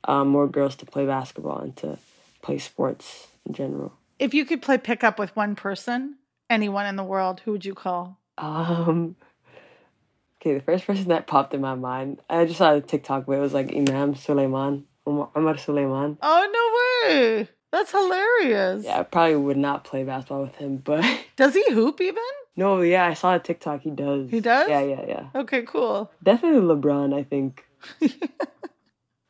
um, 0.06 0.28
more 0.28 0.48
girls 0.48 0.76
to 0.76 0.86
play 0.86 1.06
basketball 1.06 1.60
and 1.60 1.76
to 1.76 1.98
play 2.42 2.58
sports 2.58 3.28
in 3.46 3.54
general 3.54 3.94
If 4.20 4.34
you 4.34 4.46
could 4.46 4.62
play 4.62 4.78
pickup 4.78 5.18
with 5.20 5.36
one 5.36 5.56
person, 5.56 6.18
anyone 6.50 6.86
in 6.86 6.96
the 6.96 7.04
world, 7.04 7.42
who 7.42 7.52
would 7.54 7.66
you 7.66 7.74
call? 7.74 8.18
um 8.40 9.16
okay 10.40 10.54
the 10.54 10.62
first 10.62 10.86
person 10.86 11.08
that 11.08 11.26
popped 11.26 11.56
in 11.56 11.60
my 11.60 11.74
mind 11.74 12.20
i 12.30 12.46
just 12.46 12.60
saw 12.60 12.76
a 12.76 12.82
tiktok 12.82 13.28
where 13.28 13.40
it 13.40 13.42
was 13.42 13.52
like 13.52 13.74
imam 13.74 14.14
suleiman 14.14 14.86
Umar 15.08 15.58
Suleiman. 15.58 16.18
Oh 16.22 17.00
no 17.08 17.16
way. 17.16 17.48
That's 17.72 17.92
hilarious. 17.92 18.84
Yeah, 18.86 19.00
I 19.00 19.04
probably 19.04 19.36
would 19.38 19.58
not 19.58 19.84
play 19.84 20.04
basketball 20.04 20.42
with 20.44 20.56
him, 20.56 20.78
but 20.78 21.04
Does 21.36 21.54
he 21.54 21.64
hoop 21.72 22.02
even? 22.02 22.24
no, 22.56 22.82
yeah, 22.82 23.06
I 23.06 23.14
saw 23.14 23.36
a 23.36 23.40
TikTok. 23.40 23.82
He 23.82 23.92
does. 23.92 24.30
He 24.30 24.40
does? 24.42 24.68
Yeah, 24.70 24.82
yeah, 24.82 25.06
yeah. 25.08 25.30
Okay, 25.34 25.62
cool. 25.62 26.12
Definitely 26.24 26.62
LeBron. 26.62 27.14
I 27.18 27.24
think 27.24 27.66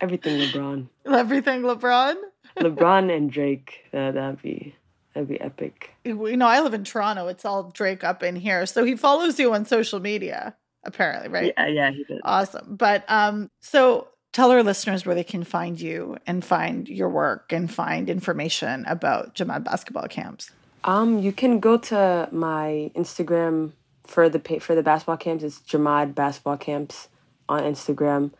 everything 0.01 0.39
LeBron. 0.39 0.87
Everything 1.05 1.61
LeBron. 1.61 2.15
LeBron 2.57 3.15
and 3.15 3.29
Drake. 3.31 3.85
That 3.91 4.15
that'd 4.15 4.41
be 4.41 4.75
that'd 5.17 5.27
be 5.27 5.41
epic. 5.41 5.91
You 6.03 6.37
know, 6.37 6.47
I 6.47 6.61
live 6.61 6.73
in 6.73 6.83
Toronto. 6.83 7.27
It's 7.27 7.43
all 7.43 7.71
Drake 7.71 8.03
up 8.03 8.21
in 8.21 8.35
here. 8.35 8.65
So 8.65 8.83
he 8.83 8.95
follows 8.95 9.39
you 9.39 9.53
on 9.53 9.65
social 9.65 9.99
media, 9.99 10.55
apparently, 10.83 11.29
right? 11.29 11.53
Yeah, 11.57 11.67
yeah, 11.67 11.91
he 11.91 12.03
does. 12.03 12.21
Awesome. 12.23 12.75
But 12.75 13.03
um, 13.07 13.49
so 13.59 14.09
tell 14.31 14.51
our 14.51 14.61
listeners 14.61 15.05
where 15.05 15.15
they 15.15 15.23
can 15.23 15.43
find 15.43 15.81
you 15.81 16.17
and 16.27 16.45
find 16.45 16.87
your 16.87 17.09
work 17.09 17.51
and 17.51 17.71
find 17.71 18.09
information 18.09 18.85
about 18.85 19.33
Jamad 19.33 19.63
basketball 19.63 20.07
camps. 20.07 20.51
Um, 20.83 21.19
you 21.19 21.31
can 21.31 21.59
go 21.59 21.77
to 21.77 22.29
my 22.31 22.91
Instagram 22.95 23.71
for 24.05 24.29
the 24.29 24.39
pa- 24.39 24.59
for 24.59 24.75
the 24.75 24.83
basketball 24.83 25.17
camps. 25.17 25.43
It's 25.43 25.59
Jamad 25.59 26.13
Basketball 26.13 26.57
Camps 26.57 27.09
on 27.49 27.63
Instagram, 27.63 28.31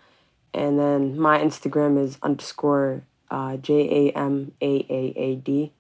and 0.54 0.80
then 0.80 1.20
my 1.20 1.40
Instagram 1.40 2.02
is 2.02 2.18
underscore 2.22 3.02
uh, 3.32 3.58
J 3.58 4.10
A 4.10 4.18
M 4.18 4.54
A 4.62 4.86
A 4.90 5.14
A 5.18 5.36
D 5.36 5.74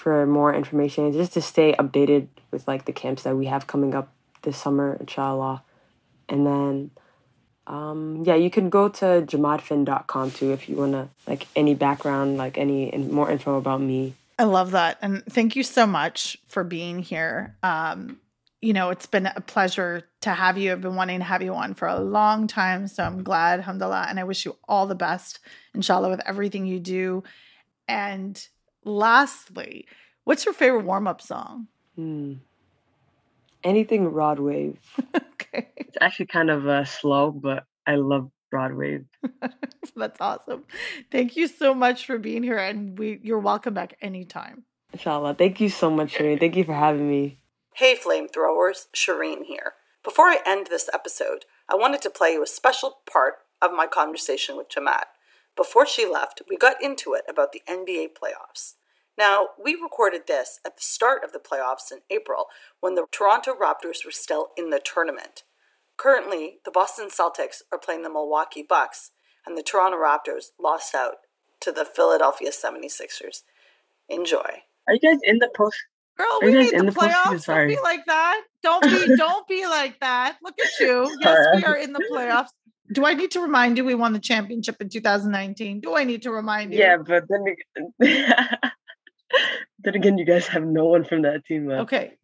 for 0.00 0.24
more 0.24 0.54
information 0.54 1.12
just 1.12 1.34
to 1.34 1.42
stay 1.42 1.74
updated 1.74 2.28
with 2.50 2.66
like 2.66 2.86
the 2.86 2.92
camps 2.92 3.24
that 3.24 3.36
we 3.36 3.46
have 3.46 3.66
coming 3.66 3.94
up 3.94 4.10
this 4.42 4.56
summer, 4.56 4.96
inshallah. 4.98 5.62
And 6.26 6.46
then 6.46 6.90
um, 7.66 8.22
yeah, 8.24 8.34
you 8.34 8.50
can 8.50 8.70
go 8.70 8.88
to 8.88 9.04
jamadfiin.com 9.04 10.30
too 10.30 10.52
if 10.52 10.68
you 10.68 10.76
want 10.76 10.92
to 10.92 11.08
like 11.26 11.46
any 11.54 11.74
background, 11.74 12.38
like 12.38 12.56
any 12.56 12.88
in- 12.88 13.12
more 13.12 13.30
info 13.30 13.58
about 13.58 13.80
me. 13.80 14.14
I 14.38 14.44
love 14.44 14.70
that. 14.70 14.96
And 15.02 15.22
thank 15.26 15.54
you 15.54 15.62
so 15.62 15.86
much 15.86 16.38
for 16.48 16.64
being 16.64 17.00
here. 17.00 17.56
Um, 17.62 18.18
you 18.62 18.72
know, 18.72 18.88
it's 18.90 19.06
been 19.06 19.26
a 19.26 19.40
pleasure 19.40 20.02
to 20.22 20.30
have 20.30 20.56
you. 20.56 20.72
I've 20.72 20.80
been 20.80 20.96
wanting 20.96 21.18
to 21.18 21.24
have 21.24 21.42
you 21.42 21.54
on 21.54 21.74
for 21.74 21.86
a 21.88 22.00
long 22.00 22.46
time. 22.46 22.88
So 22.88 23.04
I'm 23.04 23.22
glad, 23.22 23.60
alhamdulillah. 23.60 24.06
And 24.08 24.18
I 24.18 24.24
wish 24.24 24.46
you 24.46 24.56
all 24.66 24.86
the 24.86 24.94
best, 24.94 25.40
inshallah, 25.74 26.08
with 26.08 26.20
everything 26.26 26.66
you 26.66 26.80
do. 26.80 27.22
And 27.86 28.42
lastly, 28.84 29.86
what's 30.24 30.44
your 30.44 30.54
favorite 30.54 30.84
warm 30.84 31.06
up 31.06 31.20
song? 31.20 31.68
Hmm. 31.96 32.34
Anything 33.62 34.10
Broadway. 34.10 34.74
okay. 35.14 35.68
It's 35.76 35.96
actually 36.00 36.26
kind 36.26 36.50
of 36.50 36.66
uh, 36.66 36.84
slow, 36.84 37.30
but 37.30 37.64
I 37.86 37.96
love 37.96 38.30
Broadway. 38.50 39.04
That's 39.96 40.20
awesome. 40.20 40.64
Thank 41.10 41.36
you 41.36 41.46
so 41.46 41.74
much 41.74 42.06
for 42.06 42.18
being 42.18 42.42
here. 42.42 42.58
And 42.58 42.98
we 42.98 43.20
you're 43.22 43.38
welcome 43.38 43.74
back 43.74 43.96
anytime. 44.00 44.64
Inshallah. 44.92 45.34
Thank 45.34 45.60
you 45.60 45.68
so 45.68 45.90
much, 45.90 46.14
Shireen. 46.14 46.40
Thank 46.40 46.56
you 46.56 46.64
for 46.64 46.74
having 46.74 47.08
me. 47.08 47.38
Hey, 47.74 47.96
flamethrowers, 47.96 48.86
Shireen 48.94 49.44
here. 49.44 49.74
Before 50.02 50.26
I 50.26 50.38
end 50.46 50.68
this 50.68 50.88
episode, 50.92 51.44
I 51.68 51.76
wanted 51.76 52.02
to 52.02 52.10
play 52.10 52.32
you 52.32 52.42
a 52.42 52.46
special 52.46 52.98
part 53.10 53.34
of 53.62 53.72
my 53.72 53.86
conversation 53.86 54.56
with 54.56 54.68
Jamad. 54.68 55.04
Before 55.60 55.84
she 55.84 56.06
left, 56.06 56.40
we 56.48 56.56
got 56.56 56.82
into 56.82 57.12
it 57.12 57.24
about 57.28 57.52
the 57.52 57.60
NBA 57.68 58.12
playoffs. 58.18 58.76
Now, 59.18 59.48
we 59.62 59.74
recorded 59.74 60.22
this 60.26 60.58
at 60.64 60.76
the 60.76 60.82
start 60.82 61.22
of 61.22 61.32
the 61.32 61.38
playoffs 61.38 61.92
in 61.92 61.98
April 62.08 62.46
when 62.80 62.94
the 62.94 63.04
Toronto 63.12 63.52
Raptors 63.54 64.02
were 64.02 64.10
still 64.10 64.52
in 64.56 64.70
the 64.70 64.80
tournament. 64.82 65.42
Currently, 65.98 66.60
the 66.64 66.70
Boston 66.70 67.08
Celtics 67.08 67.60
are 67.70 67.78
playing 67.78 68.04
the 68.04 68.08
Milwaukee 68.08 68.64
Bucks, 68.66 69.10
and 69.46 69.54
the 69.54 69.62
Toronto 69.62 69.98
Raptors 69.98 70.52
lost 70.58 70.94
out 70.94 71.16
to 71.60 71.70
the 71.72 71.84
Philadelphia 71.84 72.52
76ers. 72.52 73.42
Enjoy. 74.08 74.62
Are 74.88 74.94
you 74.94 75.00
guys 75.00 75.18
in 75.24 75.40
the 75.40 75.50
post? 75.54 75.76
Girl, 76.16 76.38
we 76.42 76.52
you 76.52 76.58
made 76.58 76.72
in 76.72 76.86
the 76.86 76.92
the 76.92 77.00
postseason? 77.00 77.12
playoffs. 77.12 77.44
Don't 77.46 77.68
be 77.68 77.80
like 77.80 78.06
that. 78.06 78.42
Don't 78.62 78.82
be 78.82 79.16
don't 79.16 79.48
be 79.48 79.66
like 79.66 80.00
that. 80.00 80.38
Look 80.42 80.54
at 80.58 80.70
you. 80.80 81.14
Yes, 81.20 81.46
we 81.54 81.64
are 81.64 81.76
in 81.76 81.92
the 81.92 82.04
playoffs. 82.10 82.48
Do 82.92 83.06
I 83.06 83.14
need 83.14 83.30
to 83.32 83.40
remind 83.40 83.76
you 83.76 83.84
we 83.84 83.94
won 83.94 84.12
the 84.12 84.18
championship 84.18 84.80
in 84.80 84.88
2019? 84.88 85.80
Do 85.80 85.96
I 85.96 86.04
need 86.04 86.22
to 86.22 86.30
remind 86.32 86.72
you? 86.72 86.80
Yeah, 86.80 86.96
but 86.96 87.24
then 87.28 87.44
again, 87.46 88.50
then 89.78 89.94
again, 89.94 90.18
you 90.18 90.24
guys 90.24 90.46
have 90.48 90.64
no 90.64 90.86
one 90.86 91.04
from 91.04 91.22
that 91.22 91.44
team 91.44 91.68
left. 91.68 91.82
Okay. 91.82 92.14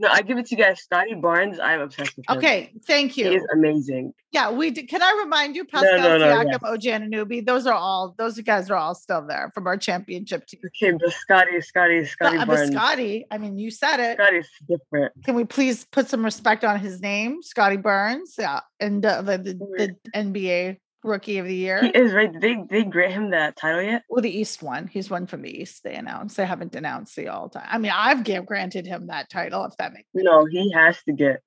No, 0.00 0.08
I 0.08 0.22
give 0.22 0.38
it 0.38 0.46
to 0.46 0.56
you 0.56 0.62
guys. 0.62 0.80
Scottie 0.80 1.14
Barnes, 1.14 1.60
I'm 1.60 1.82
obsessed 1.82 2.16
with 2.16 2.28
him. 2.28 2.38
Okay, 2.38 2.72
thank 2.86 3.18
you. 3.18 3.28
He 3.28 3.36
is 3.36 3.46
amazing. 3.52 4.14
Yeah, 4.32 4.50
we 4.50 4.70
did. 4.70 4.88
Can 4.88 5.02
I 5.02 5.20
remind 5.22 5.56
you, 5.56 5.64
Pascal 5.66 5.98
no, 5.98 6.16
no, 6.16 6.24
Siakam, 6.24 6.46
yes. 6.52 6.60
OG 6.62 6.82
Anunoby, 6.82 7.44
those 7.44 7.66
are 7.66 7.74
all 7.74 8.14
those 8.16 8.40
guys 8.40 8.70
are 8.70 8.76
all 8.76 8.94
still 8.94 9.26
there 9.26 9.50
from 9.54 9.66
our 9.66 9.76
championship 9.76 10.46
team. 10.46 10.60
Okay, 10.66 10.92
but 10.92 11.12
Scotty, 11.12 11.60
Scotty, 11.60 12.06
Scotty 12.06 12.38
But, 12.38 12.46
but 12.46 12.54
Barnes. 12.54 12.72
Scotty, 12.72 13.26
I 13.30 13.36
mean, 13.36 13.58
you 13.58 13.70
said 13.70 14.00
it. 14.00 14.16
Scotty's 14.16 14.48
different. 14.66 15.12
Can 15.24 15.34
we 15.34 15.44
please 15.44 15.84
put 15.92 16.08
some 16.08 16.24
respect 16.24 16.64
on 16.64 16.80
his 16.80 17.02
name, 17.02 17.42
Scotty 17.42 17.76
Burns? 17.76 18.36
Yeah, 18.38 18.60
and 18.78 19.04
uh, 19.04 19.20
the, 19.20 19.38
the, 19.38 19.54
the 19.54 19.96
NBA 20.16 20.78
Rookie 21.02 21.38
of 21.38 21.46
the 21.46 21.54
year. 21.54 21.82
He 21.82 21.88
is 21.88 22.12
right. 22.12 22.30
Did 22.30 22.42
they 22.42 22.64
they 22.68 22.84
grant 22.84 23.12
him 23.12 23.30
that 23.30 23.56
title 23.56 23.82
yet? 23.82 24.02
Well, 24.08 24.22
the 24.22 24.36
East 24.36 24.62
one. 24.62 24.86
He's 24.86 25.10
one 25.10 25.26
from 25.26 25.42
the 25.42 25.60
East. 25.60 25.82
They 25.82 25.94
announced. 25.94 26.36
They 26.36 26.46
haven't 26.46 26.74
announced 26.74 27.16
the 27.16 27.28
all 27.28 27.48
time. 27.48 27.66
I 27.68 27.78
mean, 27.78 27.92
I've 27.94 28.24
give, 28.24 28.46
granted 28.46 28.86
him 28.86 29.06
that 29.06 29.30
title. 29.30 29.64
If 29.64 29.76
that 29.78 29.92
makes 29.92 30.08
No, 30.14 30.44
he 30.44 30.70
has 30.72 31.02
to 31.04 31.12
get 31.12 31.42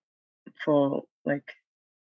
full. 0.65 1.07
Like, 1.25 1.43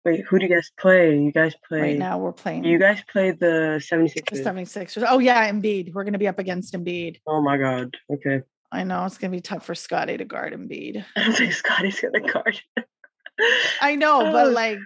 wait, 0.05 0.25
who 0.25 0.39
do 0.39 0.47
you 0.47 0.55
guys 0.55 0.71
play? 0.79 1.19
You 1.19 1.33
guys 1.33 1.55
play. 1.69 1.81
right 1.81 1.99
now 1.99 2.19
we're 2.19 2.33
playing 2.33 2.65
You 2.65 2.79
guys 2.79 3.03
play 3.11 3.33
the 3.33 3.37
the 3.37 3.97
76ers. 3.97 4.45
76ers. 4.45 5.05
Oh 5.09 5.19
yeah, 5.19 5.51
Embiid. 5.51 5.93
We're 5.93 6.05
going 6.05 6.15
to 6.15 6.19
be 6.19 6.29
up 6.29 6.39
against 6.39 6.75
Embiid. 6.75 7.21
Oh 7.27 7.43
my 7.43 7.59
god. 7.59 7.97
Okay. 8.11 8.43
I 8.73 8.85
know 8.85 9.05
it's 9.05 9.19
going 9.19 9.31
to 9.31 9.37
be 9.37 9.41
tough 9.41 9.65
for 9.65 9.75
Scotty 9.75 10.17
to 10.17 10.25
guard 10.25 10.53
Embiid. 10.53 11.05
I 11.17 11.25
don't 11.25 11.37
think 11.37 11.53
Scotty's 11.53 12.01
gonna 12.01 12.21
guard. 12.21 12.61
I 13.81 13.97
know, 13.97 14.33
but 14.33 14.53
like, 14.53 14.79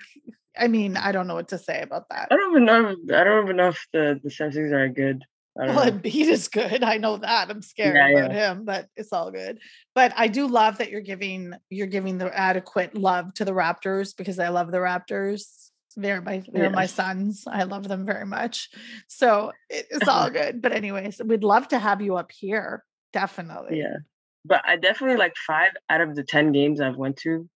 I 0.61 0.69
mean, 0.69 0.97
I 0.97 1.11
don't 1.11 1.27
know 1.27 1.35
what 1.35 1.49
to 1.49 1.59
say 1.59 1.81
about 1.81 2.09
that. 2.11 2.29
I 2.31 2.37
don't 2.37 2.53
even 2.53 2.65
know. 2.67 2.91
If, 2.91 2.99
I 3.13 3.25
don't 3.25 3.45
even 3.45 3.57
know 3.57 3.69
if 3.69 3.87
the 3.93 4.21
the 4.23 4.29
76ers 4.29 4.73
are 4.73 4.89
good. 4.89 5.25
Well. 5.57 5.91
Embiid 5.91 6.29
is 6.29 6.49
good. 6.49 6.83
I 6.85 6.99
know 6.99 7.17
that. 7.17 7.51
I'm 7.51 7.63
scared 7.63 7.97
Yeah, 7.97 8.09
about 8.09 8.33
him, 8.33 8.65
but 8.65 8.89
it's 8.97 9.13
all 9.13 9.31
good. 9.31 9.59
But 9.95 10.13
I 10.17 10.29
do 10.29 10.47
love 10.47 10.79
that 10.79 10.91
you're 10.91 11.01
giving 11.01 11.55
you're 11.71 11.87
giving 11.87 12.19
the 12.19 12.37
adequate 12.37 12.95
love 12.95 13.35
to 13.35 13.45
the 13.45 13.53
Raptors 13.53 14.17
because 14.17 14.39
I 14.39 14.49
love 14.49 14.71
the 14.71 14.79
Raptors. 14.79 15.71
They're 15.97 16.21
my 16.21 16.45
they're 16.53 16.71
my 16.71 16.87
sons. 16.87 17.45
I 17.47 17.65
love 17.65 17.89
them 17.89 18.07
very 18.07 18.27
much. 18.27 18.71
So 19.09 19.53
it's 19.69 20.07
all 20.07 20.31
good. 20.41 20.63
But 20.63 20.73
anyways, 20.73 21.21
we'd 21.25 21.43
love 21.43 21.69
to 21.69 21.79
have 21.79 22.01
you 22.01 22.17
up 22.17 22.31
here. 22.31 22.85
Definitely. 23.13 23.81
Yeah, 23.81 23.97
but 24.45 24.63
I 24.65 24.77
definitely 24.77 25.17
like 25.17 25.35
five 25.37 25.73
out 25.89 26.01
of 26.01 26.15
the 26.15 26.23
ten 26.23 26.53
games 26.53 26.81
I've 26.81 26.97
went 26.97 27.17
to 27.19 27.49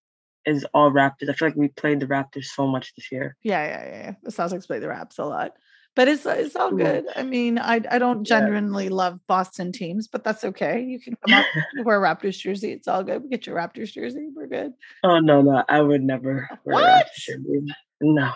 is 0.45 0.65
all 0.73 0.91
Raptors. 0.91 1.29
I 1.29 1.33
feel 1.33 1.47
like 1.47 1.55
we 1.57 1.67
played 1.69 1.99
the 1.99 2.07
Raptors 2.07 2.45
so 2.45 2.67
much 2.67 2.93
this 2.95 3.11
year. 3.11 3.35
Yeah, 3.43 3.63
yeah, 3.65 3.85
yeah. 3.85 3.97
yeah. 3.97 4.13
The 4.23 4.31
Celtics 4.31 4.67
play 4.67 4.79
the 4.79 4.87
Raps 4.89 5.17
a 5.17 5.25
lot. 5.25 5.53
But 5.95 6.09
it's 6.09 6.25
it's 6.25 6.57
all 6.57 6.71
good. 6.71 7.05
I 7.15 7.23
mean, 7.23 7.57
I 7.57 7.75
I 7.89 7.99
don't 7.99 8.27
Yeah. 8.29 8.39
genuinely 8.39 8.89
love 8.89 9.17
Boston 9.27 9.71
teams, 9.71 10.09
but 10.09 10.25
that's 10.25 10.43
okay. 10.43 10.81
You 10.83 10.99
can 10.99 11.15
come 11.25 11.33
up 11.39 11.45
wear 11.85 12.03
a 12.03 12.15
Raptors 12.15 12.37
jersey. 12.37 12.73
It's 12.73 12.87
all 12.89 13.01
good. 13.03 13.23
We 13.23 13.29
get 13.29 13.47
your 13.47 13.55
Raptors 13.55 13.93
jersey. 13.93 14.27
We're 14.35 14.47
good. 14.47 14.73
Oh 15.03 15.19
no, 15.19 15.41
no, 15.41 15.63
I 15.69 15.79
would 15.79 16.03
never 16.03 16.49
wear 16.65 16.79
a 16.79 16.83
What? 16.83 17.05
Raptors 17.05 17.25
jersey. 17.27 17.73
No, 18.01 18.31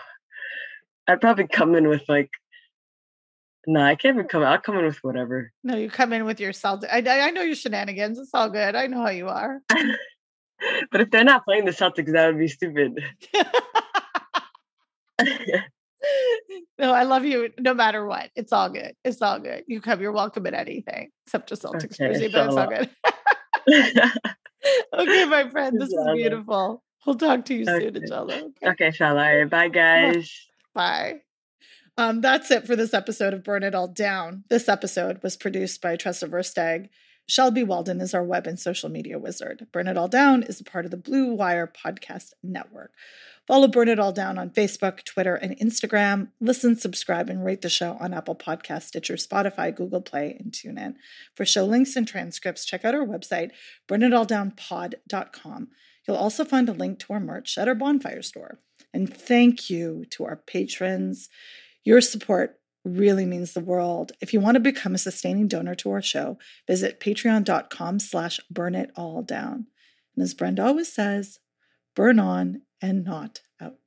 I'd 1.06 1.20
probably 1.20 1.48
come 1.48 1.74
in 1.74 1.88
with 1.88 2.02
like. 2.08 2.30
No, 3.66 3.82
I 3.82 3.94
can't 3.94 4.16
even 4.16 4.26
come. 4.26 4.42
I'll 4.42 4.58
come 4.58 4.78
in 4.78 4.86
with 4.86 4.96
whatever. 5.04 5.52
No, 5.62 5.76
you 5.76 5.90
come 5.90 6.14
in 6.14 6.24
with 6.24 6.40
your 6.40 6.54
Celtic. 6.54 6.88
I, 6.90 7.00
I 7.06 7.26
I 7.26 7.30
know 7.30 7.42
your 7.42 7.54
shenanigans. 7.54 8.18
It's 8.18 8.30
all 8.32 8.48
good. 8.48 8.74
I 8.74 8.86
know 8.86 9.02
how 9.02 9.10
you 9.10 9.28
are. 9.28 9.60
but 10.90 11.00
if 11.00 11.10
they're 11.10 11.24
not 11.24 11.44
playing 11.44 11.64
the 11.64 11.70
Celtics, 11.72 12.12
that 12.12 12.26
would 12.26 12.38
be 12.38 12.48
stupid. 12.48 13.02
no, 16.78 16.92
I 16.92 17.02
love 17.04 17.24
you 17.24 17.50
no 17.58 17.74
matter 17.74 18.04
what. 18.06 18.30
It's 18.34 18.52
all 18.52 18.70
good. 18.70 18.94
It's 19.04 19.22
all 19.22 19.38
good. 19.38 19.64
You 19.66 19.80
come, 19.80 20.00
you're 20.00 20.12
welcome 20.12 20.46
at 20.46 20.54
anything 20.54 21.10
except 21.26 21.52
a 21.52 21.56
Celtics 21.56 22.00
Okay, 22.00 22.12
jersey, 22.12 22.28
but 22.28 22.46
it's 22.46 22.56
all 22.56 22.68
good. 22.68 22.90
okay, 24.98 25.24
my 25.26 25.48
friend. 25.50 25.80
This 25.80 25.90
is 25.90 26.08
beautiful. 26.14 26.82
We'll 27.06 27.16
talk 27.16 27.44
to 27.46 27.54
you 27.54 27.64
soon, 27.64 27.74
Okay. 27.74 27.98
inshallah. 27.98 28.34
Okay. 28.34 28.68
okay, 28.70 28.86
inshallah. 28.86 29.46
Bye, 29.46 29.68
guys. 29.68 30.48
Bye. 30.74 31.20
Um, 31.96 32.20
that's 32.20 32.50
it 32.50 32.66
for 32.66 32.76
this 32.76 32.94
episode 32.94 33.34
of 33.34 33.42
Burn 33.44 33.62
It 33.62 33.74
All 33.74 33.88
Down. 33.88 34.44
This 34.48 34.68
episode 34.68 35.22
was 35.22 35.36
produced 35.36 35.82
by 35.82 35.96
Tressa 35.96 36.28
Verstag. 36.28 36.88
Shelby 37.30 37.62
Walden 37.62 38.00
is 38.00 38.12
our 38.12 38.24
web 38.24 38.48
and 38.48 38.58
social 38.58 38.88
media 38.88 39.16
wizard. 39.16 39.68
Burn 39.70 39.86
It 39.86 39.96
All 39.96 40.08
Down 40.08 40.42
is 40.42 40.60
a 40.60 40.64
part 40.64 40.84
of 40.84 40.90
the 40.90 40.96
Blue 40.96 41.32
Wire 41.32 41.72
Podcast 41.72 42.32
Network. 42.42 42.92
Follow 43.46 43.68
Burn 43.68 43.88
It 43.88 44.00
All 44.00 44.10
Down 44.10 44.36
on 44.36 44.50
Facebook, 44.50 45.04
Twitter, 45.04 45.36
and 45.36 45.56
Instagram. 45.58 46.30
Listen, 46.40 46.74
subscribe, 46.74 47.30
and 47.30 47.44
rate 47.44 47.62
the 47.62 47.68
show 47.68 47.96
on 48.00 48.12
Apple 48.12 48.34
Podcasts, 48.34 48.88
Stitcher, 48.88 49.14
Spotify, 49.14 49.72
Google 49.72 50.00
Play, 50.00 50.36
and 50.40 50.50
TuneIn. 50.50 50.94
For 51.36 51.46
show 51.46 51.64
links 51.64 51.94
and 51.94 52.08
transcripts, 52.08 52.64
check 52.64 52.84
out 52.84 52.96
our 52.96 53.06
website, 53.06 53.52
burnitalldownpod.com. 53.88 55.68
You'll 56.08 56.16
also 56.16 56.44
find 56.44 56.68
a 56.68 56.72
link 56.72 56.98
to 56.98 57.12
our 57.12 57.20
merch 57.20 57.56
at 57.58 57.68
our 57.68 57.76
bonfire 57.76 58.22
store. 58.22 58.58
And 58.92 59.08
thank 59.16 59.70
you 59.70 60.04
to 60.10 60.24
our 60.24 60.34
patrons. 60.34 61.28
Your 61.84 62.00
support 62.00 62.59
really 62.84 63.26
means 63.26 63.52
the 63.52 63.60
world. 63.60 64.12
If 64.20 64.32
you 64.32 64.40
want 64.40 64.54
to 64.54 64.60
become 64.60 64.94
a 64.94 64.98
sustaining 64.98 65.48
donor 65.48 65.74
to 65.76 65.90
our 65.90 66.02
show, 66.02 66.38
visit 66.66 67.00
patreon.com 67.00 67.98
slash 67.98 68.40
burn 68.50 68.74
it 68.74 68.90
all 68.96 69.22
down. 69.22 69.66
And 70.16 70.22
as 70.22 70.34
Brenda 70.34 70.64
always 70.64 70.92
says, 70.92 71.38
burn 71.94 72.18
on 72.18 72.62
and 72.80 73.04
not 73.04 73.42
out. 73.60 73.79